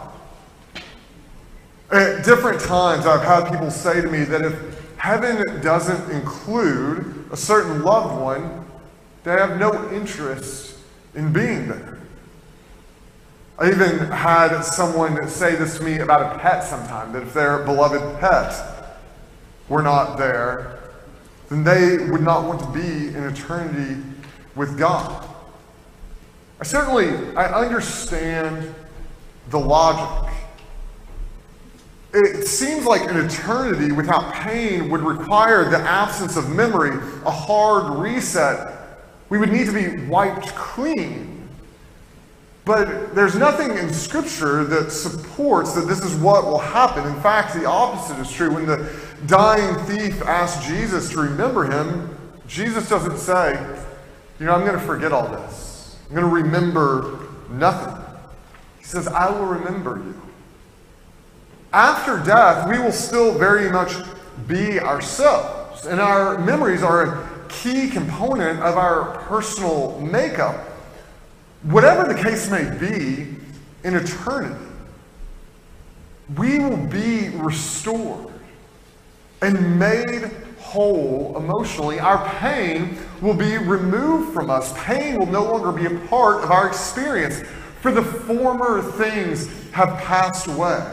At 1.91 2.25
different 2.25 2.61
times, 2.61 3.07
I've 3.07 3.23
had 3.23 3.51
people 3.51 3.71
say 3.71 4.01
to 4.01 4.09
me 4.09 4.25
that 4.25 4.43
if 4.43 4.97
heaven 4.99 5.61
doesn't 5.63 6.11
include 6.11 7.27
a 7.31 7.37
certain 7.37 7.83
loved 7.83 8.21
one, 8.21 8.65
they 9.25 9.33
have 9.33 9.59
no 9.59 9.91
interest 9.91 10.77
in 11.15 11.33
being 11.33 11.69
there. 11.69 11.99
I 13.61 13.71
even 13.71 13.99
had 14.13 14.63
someone 14.63 15.29
say 15.29 15.57
this 15.57 15.79
to 15.79 15.83
me 15.83 15.99
about 15.99 16.37
a 16.37 16.39
pet 16.39 16.63
sometime 16.63 17.13
that 17.13 17.25
if 17.25 17.35
their 17.35 17.65
beloved 17.65 18.21
pet 18.21 18.95
were 19.69 19.83
not 19.83 20.17
there, 20.17 20.79
then 21.49 21.65
they 21.65 21.99
would 22.09 22.23
not 22.23 22.45
want 22.45 22.61
to 22.61 22.69
be 22.69 23.09
in 23.09 23.25
eternity 23.25 24.01
with 24.55 24.79
God. 24.79 25.29
I 26.61 26.65
certainly 26.65 27.09
I 27.37 27.65
understand 27.65 28.73
the 29.51 29.59
logic. 29.59 30.33
It 32.15 32.47
seems 32.47 32.85
like 32.87 33.11
an 33.11 33.17
eternity 33.17 33.91
without 33.91 34.33
pain 34.35 34.89
would 34.89 35.01
require 35.01 35.69
the 35.69 35.79
absence 35.79 36.37
of 36.37 36.49
memory, 36.49 36.97
a 37.27 37.31
hard 37.31 37.99
reset. 37.99 38.73
We 39.31 39.39
would 39.39 39.51
need 39.51 39.67
to 39.67 39.73
be 39.73 40.07
wiped 40.07 40.55
clean. 40.55 41.38
But 42.69 43.15
there's 43.15 43.35
nothing 43.35 43.79
in 43.79 43.91
Scripture 43.91 44.63
that 44.65 44.93
supports 44.93 45.73
that 45.73 45.89
this 45.89 46.05
is 46.05 46.15
what 46.17 46.45
will 46.45 46.59
happen. 46.59 47.07
In 47.07 47.19
fact, 47.23 47.55
the 47.55 47.65
opposite 47.65 48.19
is 48.19 48.31
true. 48.31 48.53
When 48.53 48.67
the 48.67 48.95
dying 49.25 49.75
thief 49.87 50.21
asks 50.21 50.67
Jesus 50.67 51.09
to 51.13 51.23
remember 51.23 51.65
him, 51.65 52.15
Jesus 52.47 52.87
doesn't 52.87 53.17
say, 53.17 53.55
You 54.39 54.45
know, 54.45 54.53
I'm 54.53 54.67
going 54.67 54.79
to 54.79 54.85
forget 54.85 55.13
all 55.13 55.29
this. 55.29 55.97
I'm 56.11 56.17
going 56.17 56.29
to 56.29 56.45
remember 56.45 57.31
nothing. 57.49 58.05
He 58.81 58.85
says, 58.85 59.09
I 59.09 59.31
will 59.31 59.47
remember 59.47 59.97
you. 59.97 60.21
After 61.73 62.23
death, 62.23 62.69
we 62.69 62.79
will 62.79 62.93
still 62.93 63.33
very 63.33 63.71
much 63.71 63.95
be 64.47 64.79
ourselves, 64.79 65.87
and 65.87 66.03
our 66.03 66.37
memories 66.37 66.83
are 66.83 67.15
a 67.15 67.49
key 67.49 67.89
component 67.89 68.61
of 68.61 68.77
our 68.77 69.23
personal 69.23 69.99
makeup. 70.03 70.78
Whatever 71.63 72.13
the 72.13 72.21
case 72.21 72.51
may 72.51 72.69
be, 72.79 73.37
in 73.85 73.95
eternity, 73.95 74.65
we 76.37 76.59
will 76.59 76.77
be 76.77 77.31
restored 77.31 78.33
and 79.41 79.79
made 79.79 80.31
whole 80.59 81.35
emotionally. 81.37 81.99
Our 81.99 82.29
pain 82.41 82.99
will 83.23 83.35
be 83.35 83.57
removed 83.57 84.35
from 84.35 84.51
us. 84.51 84.73
Pain 84.85 85.19
will 85.19 85.27
no 85.27 85.45
longer 85.45 85.73
be 85.73 85.87
a 85.87 85.99
part 86.09 86.45
of 86.45 86.51
our 86.51 86.69
experience, 86.69 87.41
for 87.81 87.93
the 87.93 88.03
former 88.03 88.83
things 88.83 89.49
have 89.71 89.99
passed 90.03 90.47
away. 90.49 90.85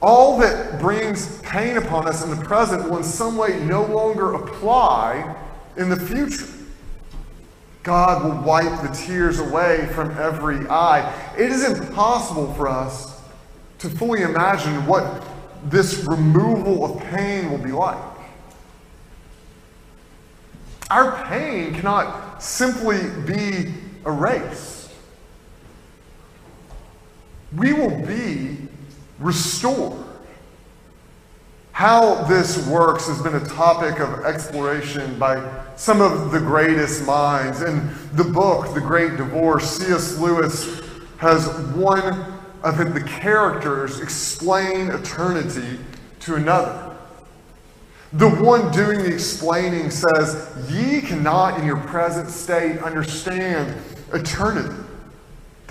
All 0.00 0.38
that 0.38 0.80
brings 0.80 1.40
pain 1.42 1.76
upon 1.76 2.08
us 2.08 2.24
in 2.24 2.30
the 2.30 2.44
present 2.44 2.88
will 2.88 2.98
in 2.98 3.04
some 3.04 3.36
way 3.36 3.62
no 3.64 3.84
longer 3.84 4.34
apply 4.34 5.36
in 5.76 5.88
the 5.88 5.96
future. 5.96 6.51
God 7.82 8.24
will 8.24 8.40
wipe 8.42 8.82
the 8.82 8.94
tears 8.94 9.40
away 9.40 9.88
from 9.92 10.10
every 10.18 10.66
eye. 10.68 11.12
It 11.36 11.50
is 11.50 11.64
impossible 11.64 12.52
for 12.54 12.68
us 12.68 13.20
to 13.78 13.88
fully 13.88 14.22
imagine 14.22 14.86
what 14.86 15.24
this 15.64 16.04
removal 16.04 16.84
of 16.84 17.02
pain 17.04 17.50
will 17.50 17.58
be 17.58 17.72
like. 17.72 17.98
Our 20.90 21.24
pain 21.26 21.74
cannot 21.74 22.42
simply 22.42 23.00
be 23.26 23.72
erased. 24.04 24.90
We 27.56 27.72
will 27.72 28.04
be 28.06 28.58
restored. 29.18 30.04
How 31.82 32.14
this 32.26 32.64
works 32.68 33.08
has 33.08 33.20
been 33.20 33.34
a 33.34 33.44
topic 33.44 33.98
of 33.98 34.24
exploration 34.24 35.18
by 35.18 35.42
some 35.74 36.00
of 36.00 36.30
the 36.30 36.38
greatest 36.38 37.04
minds. 37.04 37.60
In 37.60 37.90
the 38.12 38.22
book, 38.22 38.72
The 38.72 38.80
Great 38.80 39.16
Divorce, 39.16 39.78
C.S. 39.78 40.16
Lewis 40.16 40.80
has 41.16 41.48
one 41.74 42.38
of 42.62 42.78
the 42.78 43.00
characters 43.00 43.98
explain 43.98 44.90
eternity 44.90 45.80
to 46.20 46.36
another. 46.36 46.96
The 48.12 48.30
one 48.30 48.70
doing 48.70 49.00
the 49.00 49.12
explaining 49.12 49.90
says, 49.90 50.54
Ye 50.70 51.00
cannot 51.00 51.58
in 51.58 51.66
your 51.66 51.78
present 51.78 52.30
state 52.30 52.78
understand 52.78 53.76
eternity. 54.12 54.72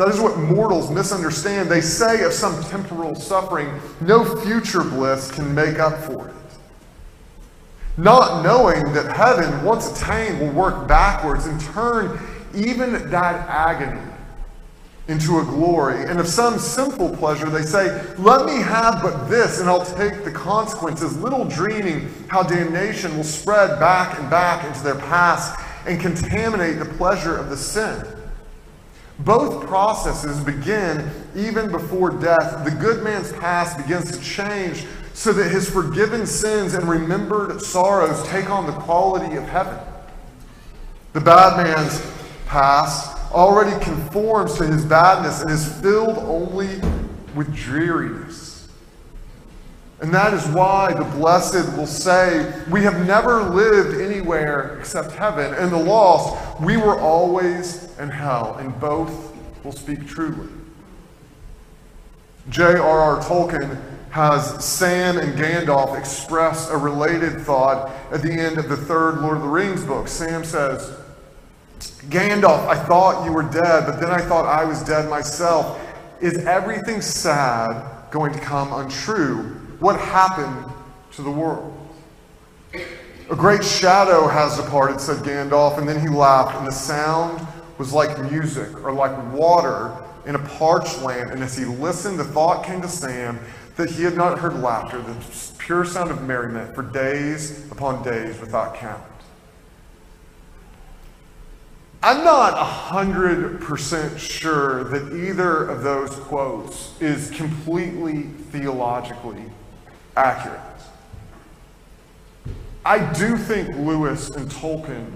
That 0.01 0.09
is 0.09 0.19
what 0.19 0.35
mortals 0.35 0.89
misunderstand. 0.89 1.69
They 1.69 1.79
say 1.79 2.23
of 2.23 2.33
some 2.33 2.59
temporal 2.63 3.13
suffering, 3.13 3.69
no 4.01 4.25
future 4.25 4.83
bliss 4.83 5.31
can 5.31 5.53
make 5.53 5.77
up 5.77 5.95
for 5.99 6.29
it. 6.29 6.33
Not 7.97 8.43
knowing 8.43 8.93
that 8.93 9.15
heaven, 9.15 9.63
once 9.63 9.91
attained, 9.91 10.39
will 10.39 10.53
work 10.53 10.87
backwards 10.87 11.45
and 11.45 11.61
turn 11.61 12.19
even 12.55 13.11
that 13.11 13.47
agony 13.47 14.01
into 15.07 15.37
a 15.37 15.43
glory. 15.43 16.03
And 16.05 16.19
of 16.19 16.27
some 16.27 16.57
sinful 16.57 17.15
pleasure, 17.17 17.51
they 17.51 17.61
say, 17.61 18.03
Let 18.17 18.47
me 18.47 18.55
have 18.55 19.03
but 19.03 19.29
this, 19.29 19.59
and 19.59 19.69
I'll 19.69 19.85
take 19.85 20.23
the 20.23 20.31
consequences, 20.31 21.15
little 21.19 21.45
dreaming 21.45 22.11
how 22.27 22.41
damnation 22.41 23.15
will 23.15 23.23
spread 23.23 23.79
back 23.79 24.17
and 24.17 24.31
back 24.31 24.65
into 24.65 24.83
their 24.83 24.95
past 24.95 25.63
and 25.85 26.01
contaminate 26.01 26.79
the 26.79 26.85
pleasure 26.85 27.37
of 27.37 27.51
the 27.51 27.57
sin. 27.57 28.03
Both 29.23 29.67
processes 29.67 30.39
begin 30.43 31.09
even 31.35 31.71
before 31.71 32.09
death. 32.09 32.65
The 32.65 32.71
good 32.71 33.03
man's 33.03 33.31
past 33.33 33.77
begins 33.77 34.17
to 34.17 34.23
change 34.23 34.85
so 35.13 35.31
that 35.33 35.51
his 35.51 35.69
forgiven 35.69 36.25
sins 36.25 36.73
and 36.73 36.89
remembered 36.89 37.61
sorrows 37.61 38.23
take 38.27 38.49
on 38.49 38.65
the 38.65 38.71
quality 38.73 39.35
of 39.35 39.43
heaven. 39.43 39.77
The 41.13 41.21
bad 41.21 41.57
man's 41.57 42.01
past 42.47 43.17
already 43.31 43.77
conforms 43.83 44.55
to 44.57 44.65
his 44.65 44.85
badness 44.85 45.41
and 45.41 45.51
is 45.51 45.71
filled 45.81 46.17
only 46.17 46.81
with 47.35 47.53
dreariness. 47.53 48.50
And 50.01 50.11
that 50.15 50.33
is 50.33 50.47
why 50.47 50.93
the 50.93 51.03
blessed 51.03 51.77
will 51.77 51.85
say, 51.85 52.51
We 52.71 52.81
have 52.83 53.05
never 53.05 53.43
lived 53.43 54.01
anywhere 54.01 54.79
except 54.79 55.11
heaven, 55.11 55.53
and 55.53 55.71
the 55.71 55.77
lost, 55.77 56.59
we 56.59 56.75
were 56.75 56.99
always 56.99 57.95
in 57.99 58.09
hell, 58.09 58.55
and 58.55 58.77
both 58.79 59.31
will 59.63 59.71
speak 59.71 60.07
truly. 60.07 60.49
J.R.R. 62.49 63.21
Tolkien 63.21 63.79
has 64.09 64.65
Sam 64.65 65.19
and 65.19 65.37
Gandalf 65.37 65.97
express 65.97 66.67
a 66.71 66.77
related 66.77 67.39
thought 67.41 67.91
at 68.11 68.23
the 68.23 68.31
end 68.31 68.57
of 68.57 68.69
the 68.69 68.75
third 68.75 69.19
Lord 69.19 69.37
of 69.37 69.43
the 69.43 69.49
Rings 69.49 69.83
book. 69.83 70.07
Sam 70.07 70.43
says, 70.43 70.97
Gandalf, 72.09 72.67
I 72.67 72.75
thought 72.75 73.23
you 73.23 73.31
were 73.31 73.43
dead, 73.43 73.85
but 73.85 73.99
then 73.99 74.09
I 74.09 74.19
thought 74.19 74.45
I 74.45 74.65
was 74.65 74.83
dead 74.83 75.07
myself. 75.11 75.79
Is 76.19 76.39
everything 76.39 77.01
sad 77.01 78.09
going 78.09 78.33
to 78.33 78.39
come 78.39 78.73
untrue? 78.73 79.60
What 79.81 79.99
happened 79.99 80.71
to 81.13 81.23
the 81.23 81.31
world? 81.31 81.75
A 82.71 83.35
great 83.35 83.63
shadow 83.63 84.27
has 84.27 84.55
departed, 84.55 85.01
said 85.01 85.23
Gandalf, 85.23 85.79
and 85.79 85.89
then 85.89 85.99
he 85.99 86.07
laughed, 86.07 86.55
and 86.55 86.67
the 86.67 86.71
sound 86.71 87.47
was 87.79 87.91
like 87.91 88.15
music 88.31 88.83
or 88.83 88.93
like 88.93 89.33
water 89.33 89.91
in 90.27 90.35
a 90.35 90.39
parched 90.49 91.01
land. 91.01 91.31
And 91.31 91.41
as 91.41 91.57
he 91.57 91.65
listened, 91.65 92.19
the 92.19 92.23
thought 92.23 92.63
came 92.63 92.79
to 92.83 92.87
Sam 92.87 93.39
that 93.75 93.89
he 93.89 94.03
had 94.03 94.15
not 94.15 94.37
heard 94.37 94.53
laughter, 94.61 95.01
the 95.01 95.15
pure 95.57 95.83
sound 95.83 96.11
of 96.11 96.21
merriment, 96.21 96.75
for 96.75 96.83
days 96.83 97.65
upon 97.71 98.03
days 98.03 98.39
without 98.39 98.75
count. 98.75 99.01
I'm 102.03 102.23
not 102.23 102.53
100% 102.53 104.19
sure 104.19 104.83
that 104.83 105.11
either 105.11 105.65
of 105.65 105.81
those 105.81 106.11
quotes 106.11 107.01
is 107.01 107.31
completely 107.31 108.25
theologically 108.51 109.45
accurate. 110.15 110.59
I 112.83 113.11
do 113.13 113.37
think 113.37 113.69
Lewis 113.75 114.29
and 114.29 114.49
Tolkien 114.49 115.11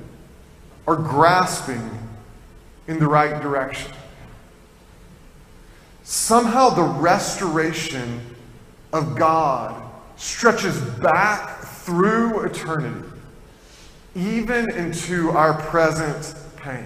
are 0.88 0.96
grasping 0.96 1.90
in 2.88 3.00
the 3.00 3.08
right 3.08 3.42
direction. 3.42 3.92
Somehow 6.04 6.70
the 6.70 6.84
restoration 6.84 8.22
of 8.94 9.18
God 9.18 9.82
stretches 10.16 10.80
back 10.80 11.62
through 11.62 12.42
eternity, 12.42 13.10
even 14.16 14.72
into 14.72 15.32
our 15.32 15.60
present 15.64 16.36
pain. 16.58 16.86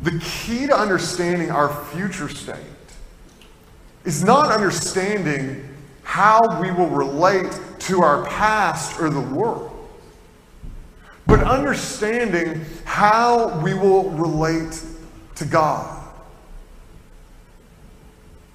The 0.00 0.18
key 0.20 0.68
to 0.68 0.76
understanding 0.78 1.50
our 1.50 1.68
future 1.86 2.28
state 2.28 2.56
is 4.08 4.24
not 4.24 4.50
understanding 4.50 5.68
how 6.02 6.58
we 6.62 6.72
will 6.72 6.88
relate 6.88 7.60
to 7.78 8.00
our 8.00 8.24
past 8.24 8.98
or 8.98 9.10
the 9.10 9.20
world, 9.20 9.70
but 11.26 11.40
understanding 11.40 12.64
how 12.86 13.60
we 13.60 13.74
will 13.74 14.08
relate 14.12 14.82
to 15.34 15.44
God. 15.44 15.94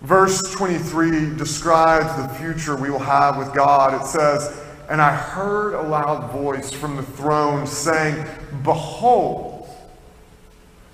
Verse 0.01 0.41
23 0.53 1.35
describes 1.35 2.15
the 2.17 2.27
future 2.39 2.75
we 2.75 2.89
will 2.89 2.97
have 2.97 3.37
with 3.37 3.53
God. 3.53 4.01
It 4.01 4.07
says, 4.07 4.59
and 4.89 4.99
I 4.99 5.15
heard 5.15 5.75
a 5.75 5.83
loud 5.83 6.31
voice 6.31 6.71
from 6.71 6.95
the 6.95 7.03
throne 7.03 7.67
saying, 7.67 8.25
Behold, 8.63 9.69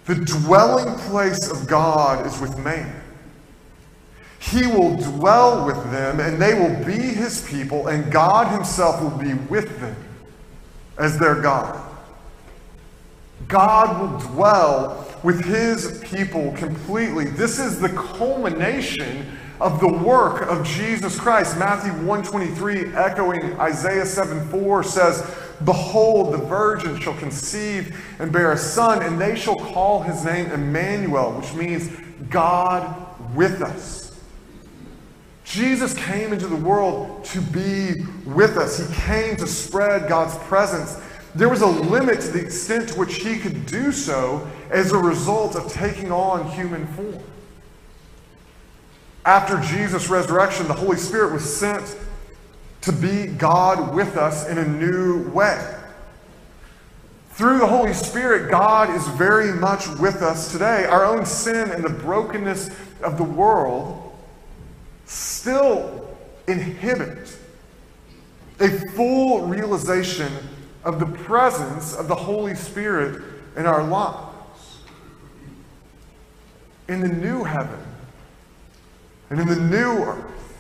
the 0.04 0.16
dwelling 0.16 0.96
place 1.10 1.50
of 1.50 1.66
God 1.66 2.26
is 2.28 2.42
with 2.42 2.58
man. 2.58 2.99
He 4.40 4.66
will 4.68 4.96
dwell 4.96 5.66
with 5.66 5.92
them, 5.92 6.20
and 6.20 6.42
they 6.42 6.54
will 6.54 6.84
be 6.86 6.94
his 6.94 7.48
people, 7.50 7.88
and 7.88 8.12
God 8.12 8.52
himself 8.54 9.02
will 9.02 9.18
be 9.18 9.34
with 9.34 9.80
them 9.80 9.96
as 10.98 11.20
their 11.20 11.36
God. 11.36 11.86
God 13.48 14.00
will 14.00 14.20
dwell 14.34 15.06
with 15.24 15.44
his 15.44 16.02
people 16.06 16.54
completely. 16.54 17.26
This 17.26 17.60
is 17.60 17.80
the 17.80 17.90
culmination 17.90 19.26
of 19.60 19.80
the 19.80 19.92
work 19.92 20.44
of 20.44 20.66
Jesus 20.66 21.20
Christ. 21.20 21.58
Matthew 21.58 21.92
123, 22.06 22.96
echoing 22.96 23.60
Isaiah 23.60 24.06
7 24.06 24.48
4, 24.50 24.84
says, 24.84 25.36
Behold, 25.66 26.34
the 26.34 26.38
virgin 26.38 26.98
shall 27.00 27.16
conceive 27.16 28.02
and 28.20 28.32
bear 28.32 28.54
a 28.54 28.58
son, 28.58 29.04
and 29.04 29.20
they 29.20 29.36
shall 29.36 29.58
call 29.58 30.02
his 30.02 30.24
name 30.24 30.50
Emmanuel, 30.52 31.34
which 31.34 31.54
means 31.54 31.90
God 32.30 33.36
with 33.36 33.62
us. 33.62 34.09
Jesus 35.50 35.96
came 35.96 36.32
into 36.32 36.46
the 36.46 36.56
world 36.56 37.26
to 37.26 37.42
be 37.42 38.04
with 38.24 38.56
us. 38.56 38.78
He 38.78 38.96
came 38.96 39.36
to 39.38 39.48
spread 39.48 40.08
God's 40.08 40.38
presence. 40.48 41.02
There 41.34 41.50
was 41.50 41.64
a 41.64 41.68
limit 41.68 42.22
to 42.22 42.28
the 42.28 42.40
extent 42.40 42.90
to 42.90 43.00
which 43.00 43.16
he 43.16 43.40
could 43.40 43.66
do 43.66 43.92
so 43.92 44.48
as 44.70 44.92
a 44.92 44.98
result 44.98 45.56
of 45.56 45.72
taking 45.72 46.12
on 46.12 46.52
human 46.52 46.86
form. 46.94 47.18
After 49.26 49.60
Jesus' 49.62 50.08
resurrection, 50.08 50.68
the 50.68 50.76
Holy 50.76 50.98
Spirit 50.98 51.34
was 51.34 51.52
sent 51.52 51.98
to 52.82 52.92
be 52.92 53.26
God 53.26 53.96
with 53.96 54.18
us 54.18 54.48
in 54.48 54.60
a 54.60 54.68
new 54.68 55.30
way. 55.30 55.78
Through 57.32 57.58
the 57.58 57.68
Holy 57.68 57.94
Spirit, 57.94 58.52
God 58.52 58.92
is 58.92 59.08
very 59.10 59.52
much 59.54 59.88
with 59.98 60.22
us 60.22 60.52
today. 60.52 60.86
Our 60.86 61.06
own 61.06 61.26
sin 61.26 61.72
and 61.72 61.84
the 61.84 61.90
brokenness 61.90 62.70
of 63.02 63.18
the 63.18 63.24
world 63.24 64.09
still 65.40 66.06
inhibit 66.48 67.34
a 68.60 68.68
full 68.92 69.48
realization 69.48 70.32
of 70.84 71.00
the 71.00 71.06
presence 71.06 71.96
of 71.96 72.10
the 72.10 72.16
Holy 72.16 72.56
Spirit 72.56 73.24
in 73.56 73.66
our 73.66 73.84
lives. 73.84 74.80
In 76.90 77.00
the 77.00 77.08
new 77.08 77.44
heaven, 77.44 77.80
and 79.30 79.40
in 79.40 79.48
the 79.48 79.56
new 79.56 80.04
earth, 80.04 80.60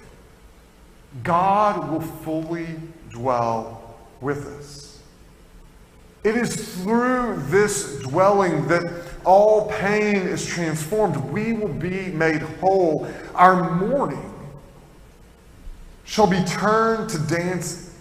God 1.23 1.91
will 1.91 2.01
fully 2.01 2.67
dwell 3.09 3.97
with 4.21 4.45
us. 4.59 5.01
It 6.23 6.37
is 6.37 6.81
through 6.83 7.41
this 7.47 7.99
dwelling 7.99 8.67
that 8.67 9.03
all 9.25 9.69
pain 9.69 10.15
is 10.15 10.45
transformed. 10.45 11.17
We 11.17 11.53
will 11.53 11.73
be 11.73 12.11
made 12.11 12.41
whole. 12.41 13.09
Our 13.35 13.75
mourning 13.75 14.28
shall 16.09 16.25
be 16.25 16.43
turned 16.45 17.07
to 17.07 17.19
dancing. 17.19 17.93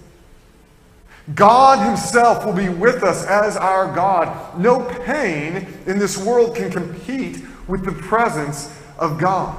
God 1.34 1.86
Himself 1.86 2.46
will 2.46 2.54
be 2.54 2.70
with 2.70 3.02
us 3.02 3.26
as 3.26 3.54
our 3.58 3.94
God. 3.94 4.58
No 4.58 4.82
pain 5.04 5.68
in 5.86 5.98
this 5.98 6.16
world 6.16 6.56
can 6.56 6.70
compete 6.70 7.44
with 7.68 7.84
the 7.84 7.92
presence 7.92 8.74
of 8.98 9.18
God. 9.18 9.54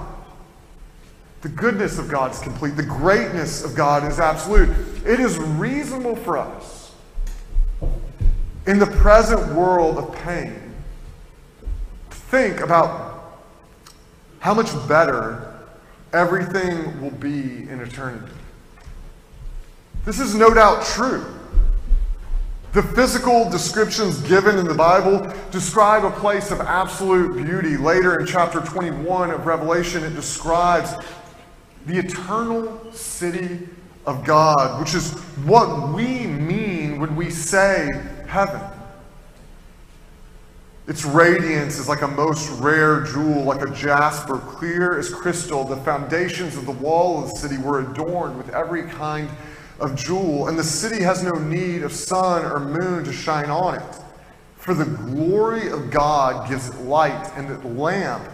The 1.42 1.50
goodness 1.50 2.00
of 2.00 2.10
God 2.10 2.32
is 2.32 2.40
complete. 2.40 2.76
The 2.76 2.82
greatness 2.82 3.64
of 3.64 3.76
God 3.76 4.04
is 4.12 4.20
absolute. 4.20 4.70
It 5.06 5.20
is 5.20 5.38
reasonable 5.38 6.16
for 6.16 6.40
us 6.40 6.92
in 8.66 8.80
the 8.80 8.88
present 8.88 9.54
world 9.54 10.00
of 10.00 10.12
pain 10.24 10.60
to 12.10 12.18
think 12.18 12.62
about 12.62 13.38
how 14.40 14.56
much 14.56 14.72
better 14.88 15.54
everything 16.14 17.00
will 17.00 17.12
be 17.12 17.70
in 17.70 17.80
eternity. 17.80 18.34
This 20.10 20.20
is 20.20 20.34
no 20.34 20.52
doubt 20.52 20.84
true. 20.84 21.24
The 22.74 22.82
physical 22.82 23.48
descriptions 23.48 24.20
given 24.22 24.58
in 24.58 24.66
the 24.66 24.74
Bible 24.74 25.32
describe 25.52 26.04
a 26.04 26.10
place 26.10 26.50
of 26.50 26.62
absolute 26.62 27.36
beauty. 27.46 27.78
Later 27.78 28.20
in 28.20 28.26
chapter 28.26 28.60
21 28.60 29.30
of 29.30 29.46
Revelation, 29.46 30.04
it 30.04 30.16
describes 30.16 30.96
the 31.86 32.00
eternal 32.00 32.92
city 32.92 33.70
of 34.08 34.26
God, 34.26 34.80
which 34.80 34.96
is 34.96 35.14
what 35.46 35.94
we 35.94 36.26
mean 36.26 37.00
when 37.00 37.16
we 37.16 37.30
say 37.30 37.88
heaven. 38.28 38.62
Its 40.88 41.06
radiance 41.06 41.78
is 41.78 41.88
like 41.88 42.02
a 42.02 42.08
most 42.08 42.50
rare 42.60 43.04
jewel, 43.04 43.44
like 43.44 43.62
a 43.62 43.70
jasper, 43.76 44.40
clear 44.40 44.98
as 44.98 45.14
crystal. 45.14 45.66
The 45.66 45.78
foundations 45.78 46.58
of 46.58 46.66
the 46.66 46.72
wall 46.72 47.24
of 47.24 47.30
the 47.30 47.36
city 47.36 47.60
were 47.60 47.82
adorned 47.82 48.40
with 48.40 48.50
every 48.56 48.90
kind 48.90 49.30
of 49.80 49.96
jewel, 49.96 50.48
and 50.48 50.58
the 50.58 50.64
city 50.64 51.04
has 51.04 51.24
no 51.24 51.32
need 51.32 51.84
of 51.84 51.92
sun 51.92 52.46
or 52.46 52.60
moon 52.60 53.04
to 53.06 53.14
shine 53.14 53.50
on 53.50 53.76
it. 53.76 53.96
For 54.58 54.74
the 54.74 54.86
glory 54.86 55.70
of 55.70 55.90
God 55.90 56.50
gives 56.50 56.70
it 56.70 56.76
light, 56.82 57.32
and 57.36 57.50
the 57.50 57.68
lamp 57.68 58.30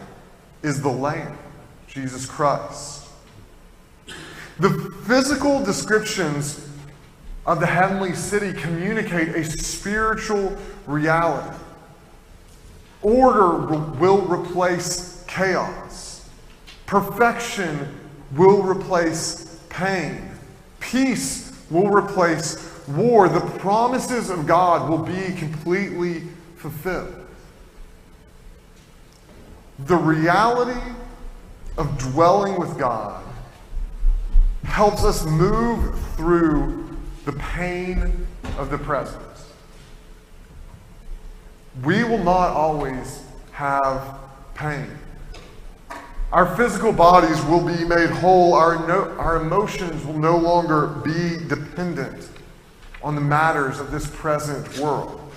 is 0.63 0.81
the 0.81 0.89
Lamb, 0.89 1.37
Jesus 1.87 2.25
Christ. 2.25 3.07
The 4.57 4.71
physical 5.05 5.63
descriptions 5.63 6.67
of 7.45 7.59
the 7.59 7.67
heavenly 7.67 8.15
city 8.15 8.53
communicate 8.59 9.29
a 9.35 9.43
spiritual 9.43 10.57
reality. 10.87 11.55
Order 13.01 13.57
will 13.99 14.21
replace 14.21 15.23
chaos. 15.27 16.27
Perfection 16.87 17.87
will 18.35 18.63
replace 18.63 19.59
pain. 19.69 20.31
Peace 20.91 21.51
will 21.69 21.89
replace 21.89 22.71
war. 22.87 23.27
The 23.27 23.41
promises 23.59 24.29
of 24.29 24.45
God 24.45 24.89
will 24.89 24.99
be 24.99 25.35
completely 25.35 26.21
fulfilled. 26.57 27.13
The 29.79 29.95
reality 29.95 30.79
of 31.77 31.97
dwelling 31.97 32.59
with 32.59 32.77
God 32.77 33.23
helps 34.63 35.03
us 35.03 35.25
move 35.25 35.99
through 36.15 36.97
the 37.25 37.33
pain 37.33 38.27
of 38.57 38.69
the 38.69 38.77
present. 38.77 39.21
We 41.83 42.03
will 42.03 42.23
not 42.23 42.51
always 42.51 43.23
have 43.51 44.19
pain. 44.53 44.87
Our 46.35 46.53
physical 46.57 46.91
bodies 46.91 47.41
will 47.45 47.65
be 47.65 47.85
made 47.85 48.09
whole. 48.09 48.55
Our, 48.55 48.85
no, 48.85 49.09
our 49.17 49.37
emotions 49.37 50.05
will 50.05 50.19
no 50.19 50.35
longer 50.35 50.87
be 50.87 51.37
dependent 51.47 52.27
on 53.01 53.15
the 53.15 53.21
matters 53.21 53.79
of 53.79 53.89
this 53.89 54.05
present 54.05 54.77
world. 54.77 55.31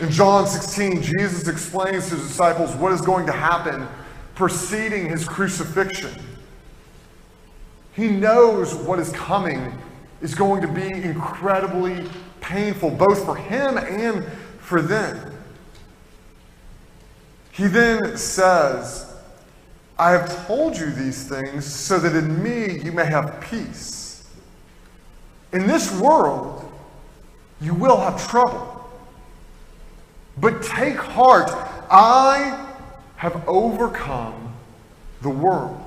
In 0.00 0.10
John 0.10 0.44
16, 0.48 1.02
Jesus 1.02 1.46
explains 1.46 2.08
to 2.08 2.16
his 2.16 2.26
disciples 2.26 2.74
what 2.74 2.90
is 2.90 3.00
going 3.00 3.26
to 3.26 3.32
happen 3.32 3.86
preceding 4.34 5.08
his 5.08 5.24
crucifixion. 5.24 6.20
He 7.94 8.08
knows 8.08 8.74
what 8.74 8.98
is 8.98 9.12
coming 9.12 9.72
is 10.20 10.34
going 10.34 10.62
to 10.62 10.68
be 10.68 10.88
incredibly 10.88 12.08
painful, 12.40 12.90
both 12.90 13.24
for 13.24 13.36
him 13.36 13.78
and 13.78 14.24
for 14.58 14.82
them. 14.82 15.32
He 17.52 17.68
then 17.68 18.16
says, 18.16 19.05
I 19.98 20.10
have 20.10 20.46
told 20.46 20.76
you 20.76 20.90
these 20.90 21.24
things 21.24 21.64
so 21.64 21.98
that 21.98 22.14
in 22.14 22.42
me 22.42 22.80
you 22.80 22.92
may 22.92 23.06
have 23.06 23.40
peace. 23.40 24.24
In 25.52 25.66
this 25.66 25.90
world, 25.98 26.70
you 27.60 27.72
will 27.72 27.96
have 27.96 28.28
trouble. 28.28 28.90
But 30.36 30.62
take 30.62 30.96
heart, 30.96 31.50
I 31.90 32.68
have 33.16 33.48
overcome 33.48 34.54
the 35.22 35.30
world. 35.30 35.80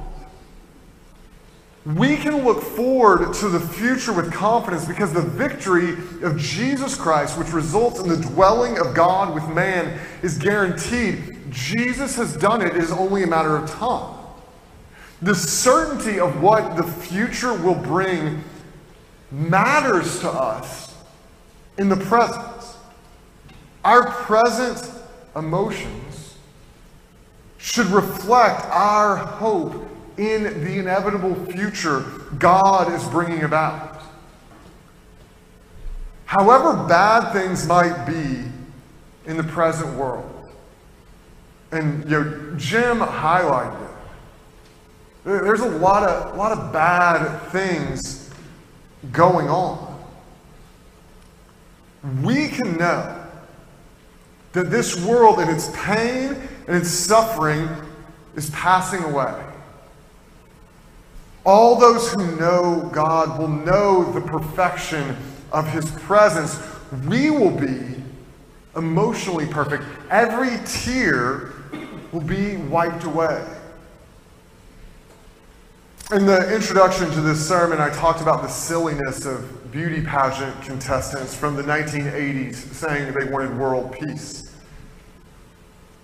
We 1.85 2.17
can 2.17 2.43
look 2.43 2.61
forward 2.61 3.33
to 3.35 3.47
the 3.47 3.59
future 3.59 4.11
with 4.11 4.33
confidence 4.33 4.85
because 4.85 5.13
the 5.13 5.21
victory 5.21 5.93
of 6.23 6.37
Jesus 6.37 6.95
Christ, 6.95 7.37
which 7.37 7.53
results 7.53 7.99
in 7.99 8.09
the 8.09 8.17
dwelling 8.17 8.77
of 8.77 8.93
God 8.93 9.33
with 9.33 9.47
man, 9.47 9.97
is 10.21 10.37
guaranteed. 10.37 11.37
Jesus 11.49 12.15
has 12.17 12.35
done 12.35 12.61
it, 12.61 12.75
it 12.75 12.83
is 12.83 12.91
only 12.91 13.23
a 13.23 13.27
matter 13.27 13.55
of 13.55 13.69
time. 13.69 14.17
The 15.21 15.35
certainty 15.35 16.19
of 16.19 16.41
what 16.41 16.75
the 16.75 16.83
future 16.83 17.53
will 17.53 17.75
bring 17.75 18.43
matters 19.31 20.19
to 20.19 20.29
us 20.29 20.95
in 21.77 21.89
the 21.89 21.97
present. 21.97 22.45
Our 23.85 24.11
present 24.11 24.91
emotions 25.35 26.35
should 27.57 27.87
reflect 27.87 28.65
our 28.65 29.15
hope 29.15 29.88
in 30.19 30.43
the 30.65 30.79
inevitable 30.79 31.33
future 31.45 32.01
God 32.37 32.91
is 32.91 33.07
bringing 33.07 33.43
about. 33.43 34.03
However 36.25 36.85
bad 36.87 37.31
things 37.31 37.65
might 37.65 38.05
be 38.05 38.43
in 39.25 39.37
the 39.37 39.43
present 39.43 39.95
world, 39.95 40.51
and 41.71 42.03
you 42.03 42.09
know, 42.09 42.53
Jim 42.57 42.99
highlighted 42.99 43.81
it. 43.81 43.89
There's 45.23 45.61
a 45.61 45.69
lot 45.69 46.03
of, 46.03 46.33
a 46.33 46.37
lot 46.37 46.51
of 46.51 46.73
bad 46.73 47.39
things 47.51 48.29
going 49.13 49.47
on. 49.47 50.03
We 52.21 52.49
can 52.49 52.77
know 52.77 53.25
that 54.51 54.69
this 54.69 54.99
world 55.05 55.39
and 55.39 55.49
its 55.49 55.71
pain 55.73 56.35
and 56.67 56.75
its 56.75 56.89
suffering 56.89 57.69
is 58.35 58.49
passing 58.49 59.03
away. 59.03 59.48
All 61.45 61.77
those 61.77 62.11
who 62.11 62.35
know 62.35 62.89
God 62.93 63.39
will 63.39 63.47
know 63.47 64.11
the 64.11 64.21
perfection 64.21 65.15
of 65.51 65.67
His 65.67 65.89
presence. 65.91 66.61
We 67.07 67.29
will 67.29 67.51
be 67.51 67.95
emotionally 68.75 69.47
perfect. 69.47 69.83
Every 70.09 70.57
tear 70.65 71.53
will 72.11 72.21
be 72.21 72.57
wiped 72.57 73.03
away. 73.03 73.45
In 76.11 76.25
the 76.25 76.53
introduction 76.53 77.11
to 77.11 77.21
this 77.21 77.47
sermon, 77.47 77.79
I 77.79 77.89
talked 77.91 78.21
about 78.21 78.41
the 78.41 78.47
silliness 78.47 79.25
of 79.25 79.71
beauty 79.71 80.01
pageant 80.01 80.59
contestants 80.63 81.35
from 81.35 81.55
the 81.55 81.61
1980s 81.61 82.55
saying 82.55 83.13
they 83.13 83.31
wanted 83.31 83.55
world 83.55 83.91
peace. 83.91 84.55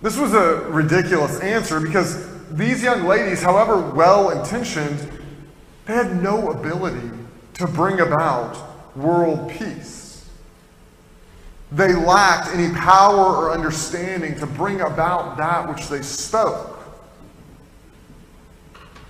This 0.04 0.18
was 0.18 0.34
a 0.34 0.60
ridiculous 0.70 1.40
answer 1.40 1.80
because 1.80 2.30
these 2.52 2.84
young 2.84 3.06
ladies, 3.06 3.42
however 3.42 3.78
well 3.82 4.30
intentioned, 4.30 5.15
they 5.86 5.94
had 5.94 6.22
no 6.22 6.50
ability 6.52 7.10
to 7.56 7.68
bring 7.68 8.00
about 8.00 8.58
world 8.96 9.50
peace. 9.50 10.30
They 11.72 11.94
lacked 11.94 12.56
any 12.56 12.74
power 12.74 13.36
or 13.36 13.52
understanding 13.52 14.40
to 14.40 14.46
bring 14.46 14.82
about 14.82 15.38
that 15.38 15.68
which 15.68 15.88
they 15.88 16.02
spoke. 16.02 16.80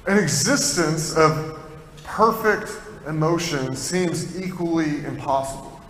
An 0.08 0.18
existence 0.18 1.16
of 1.16 1.60
perfect 2.04 2.72
emotion 3.08 3.76
seems 3.76 4.40
equally 4.40 5.06
impossible. 5.06 5.82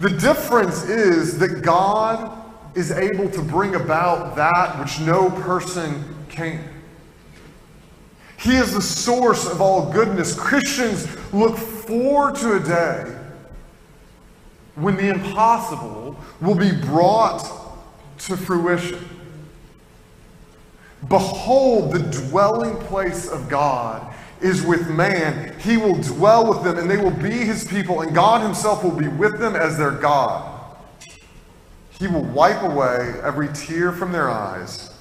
The 0.00 0.10
difference 0.10 0.84
is 0.84 1.38
that 1.38 1.62
God 1.62 2.38
is 2.74 2.90
able 2.90 3.30
to 3.30 3.42
bring 3.42 3.74
about 3.74 4.34
that 4.36 4.78
which 4.78 5.00
no 5.00 5.30
person 5.30 6.04
can. 6.28 6.71
He 8.42 8.56
is 8.56 8.74
the 8.74 8.82
source 8.82 9.46
of 9.46 9.60
all 9.60 9.92
goodness. 9.92 10.34
Christians 10.34 11.06
look 11.32 11.56
forward 11.56 12.34
to 12.36 12.56
a 12.56 12.60
day 12.60 13.16
when 14.74 14.96
the 14.96 15.10
impossible 15.10 16.16
will 16.40 16.56
be 16.56 16.72
brought 16.72 17.48
to 18.18 18.36
fruition. 18.36 18.98
Behold, 21.08 21.92
the 21.92 22.00
dwelling 22.28 22.76
place 22.86 23.28
of 23.28 23.48
God 23.48 24.12
is 24.40 24.66
with 24.66 24.90
man. 24.90 25.56
He 25.60 25.76
will 25.76 25.94
dwell 26.02 26.48
with 26.48 26.64
them, 26.64 26.78
and 26.78 26.90
they 26.90 26.96
will 26.96 27.12
be 27.12 27.30
his 27.30 27.64
people, 27.64 28.00
and 28.00 28.12
God 28.12 28.42
himself 28.42 28.82
will 28.82 28.90
be 28.90 29.06
with 29.06 29.38
them 29.38 29.54
as 29.54 29.78
their 29.78 29.92
God. 29.92 30.76
He 32.00 32.08
will 32.08 32.24
wipe 32.24 32.62
away 32.62 33.14
every 33.22 33.50
tear 33.54 33.92
from 33.92 34.10
their 34.10 34.28
eyes, 34.28 34.92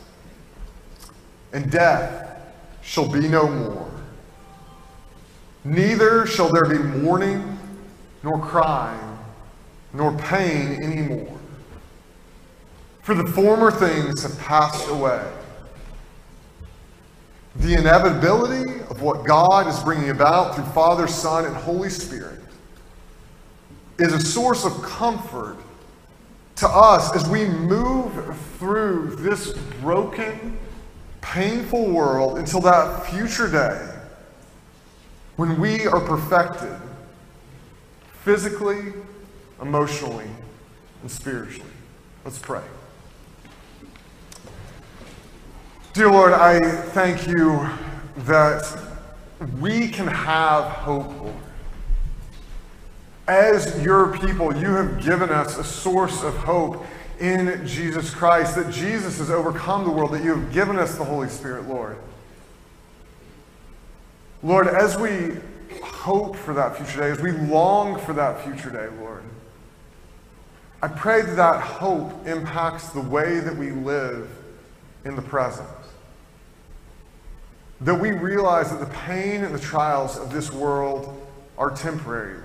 and 1.53 1.71
death 1.71 2.30
shall 2.81 3.07
be 3.07 3.27
no 3.27 3.47
more. 3.47 3.91
Neither 5.63 6.25
shall 6.25 6.51
there 6.51 6.65
be 6.65 6.77
mourning, 6.77 7.59
nor 8.23 8.39
crying, 8.39 9.17
nor 9.93 10.17
pain 10.17 10.83
anymore. 10.83 11.37
For 13.01 13.15
the 13.15 13.25
former 13.31 13.71
things 13.71 14.23
have 14.23 14.37
passed 14.39 14.87
away. 14.89 15.25
The 17.57 17.73
inevitability 17.73 18.81
of 18.89 19.01
what 19.01 19.25
God 19.25 19.67
is 19.67 19.79
bringing 19.81 20.09
about 20.09 20.55
through 20.55 20.65
Father, 20.65 21.07
Son, 21.07 21.45
and 21.45 21.55
Holy 21.55 21.89
Spirit 21.89 22.39
is 23.99 24.13
a 24.13 24.19
source 24.19 24.65
of 24.65 24.81
comfort 24.81 25.57
to 26.55 26.67
us 26.67 27.15
as 27.15 27.27
we 27.27 27.45
move 27.45 28.37
through 28.57 29.15
this 29.17 29.53
broken, 29.81 30.57
painful 31.21 31.89
world 31.89 32.37
until 32.37 32.59
that 32.61 33.05
future 33.07 33.49
day 33.49 33.87
when 35.37 35.59
we 35.59 35.87
are 35.87 36.01
perfected 36.01 36.75
physically, 38.23 38.93
emotionally, 39.61 40.29
and 41.01 41.09
spiritually. 41.09 41.69
Let's 42.25 42.37
pray. 42.37 42.61
Dear 45.93 46.11
Lord, 46.11 46.33
I 46.33 46.59
thank 46.59 47.27
you 47.27 47.67
that 48.19 48.79
we 49.59 49.87
can 49.87 50.07
have 50.07 50.65
hope, 50.65 51.07
Lord. 51.19 51.33
As 53.27 53.81
your 53.83 54.17
people, 54.17 54.55
you 54.55 54.69
have 54.69 55.03
given 55.03 55.29
us 55.29 55.57
a 55.57 55.63
source 55.63 56.23
of 56.23 56.35
hope 56.37 56.85
in 57.21 57.65
Jesus 57.67 58.13
Christ, 58.13 58.55
that 58.55 58.71
Jesus 58.71 59.19
has 59.19 59.29
overcome 59.29 59.83
the 59.83 59.91
world, 59.91 60.11
that 60.11 60.23
you 60.23 60.35
have 60.35 60.51
given 60.51 60.77
us 60.77 60.97
the 60.97 61.03
Holy 61.03 61.29
Spirit, 61.29 61.69
Lord. 61.69 61.97
Lord, 64.41 64.67
as 64.67 64.97
we 64.97 65.37
hope 65.83 66.35
for 66.35 66.53
that 66.55 66.75
future 66.75 67.01
day, 67.01 67.11
as 67.11 67.21
we 67.21 67.31
long 67.31 67.99
for 67.99 68.13
that 68.13 68.43
future 68.43 68.71
day, 68.71 68.87
Lord, 68.99 69.23
I 70.81 70.87
pray 70.87 71.21
that 71.21 71.35
that 71.35 71.61
hope 71.61 72.25
impacts 72.25 72.89
the 72.89 73.01
way 73.01 73.39
that 73.39 73.55
we 73.55 73.69
live 73.69 74.27
in 75.05 75.15
the 75.15 75.21
present. 75.21 75.67
That 77.81 77.99
we 77.99 78.11
realize 78.11 78.71
that 78.71 78.79
the 78.79 78.93
pain 78.97 79.43
and 79.43 79.53
the 79.53 79.59
trials 79.59 80.17
of 80.17 80.33
this 80.33 80.51
world 80.51 81.15
are 81.55 81.69
temporary. 81.69 82.41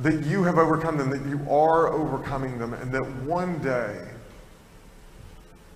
That 0.00 0.24
you 0.24 0.44
have 0.44 0.58
overcome 0.58 0.96
them, 0.96 1.10
that 1.10 1.26
you 1.28 1.40
are 1.50 1.88
overcoming 1.88 2.58
them, 2.58 2.74
and 2.74 2.90
that 2.92 3.04
one 3.22 3.58
day 3.58 4.08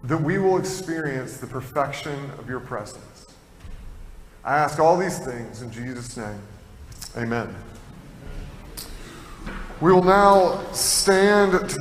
that 0.05 0.19
we 0.19 0.39
will 0.39 0.59
experience 0.59 1.39
the 1.39 1.47
perfection 1.47 2.31
of 2.39 2.49
your 2.49 2.61
presence. 2.61 3.27
I 4.45 4.59
ask 4.59 4.79
all 4.79 4.99
these 4.99 5.19
things 5.19 5.63
in 5.63 5.71
Jesus' 5.71 6.17
name. 6.17 6.39
Amen. 7.17 7.55
We 9.81 9.93
will 9.93 10.05
now 10.05 10.63
stand 10.73 11.53
together. 11.53 11.81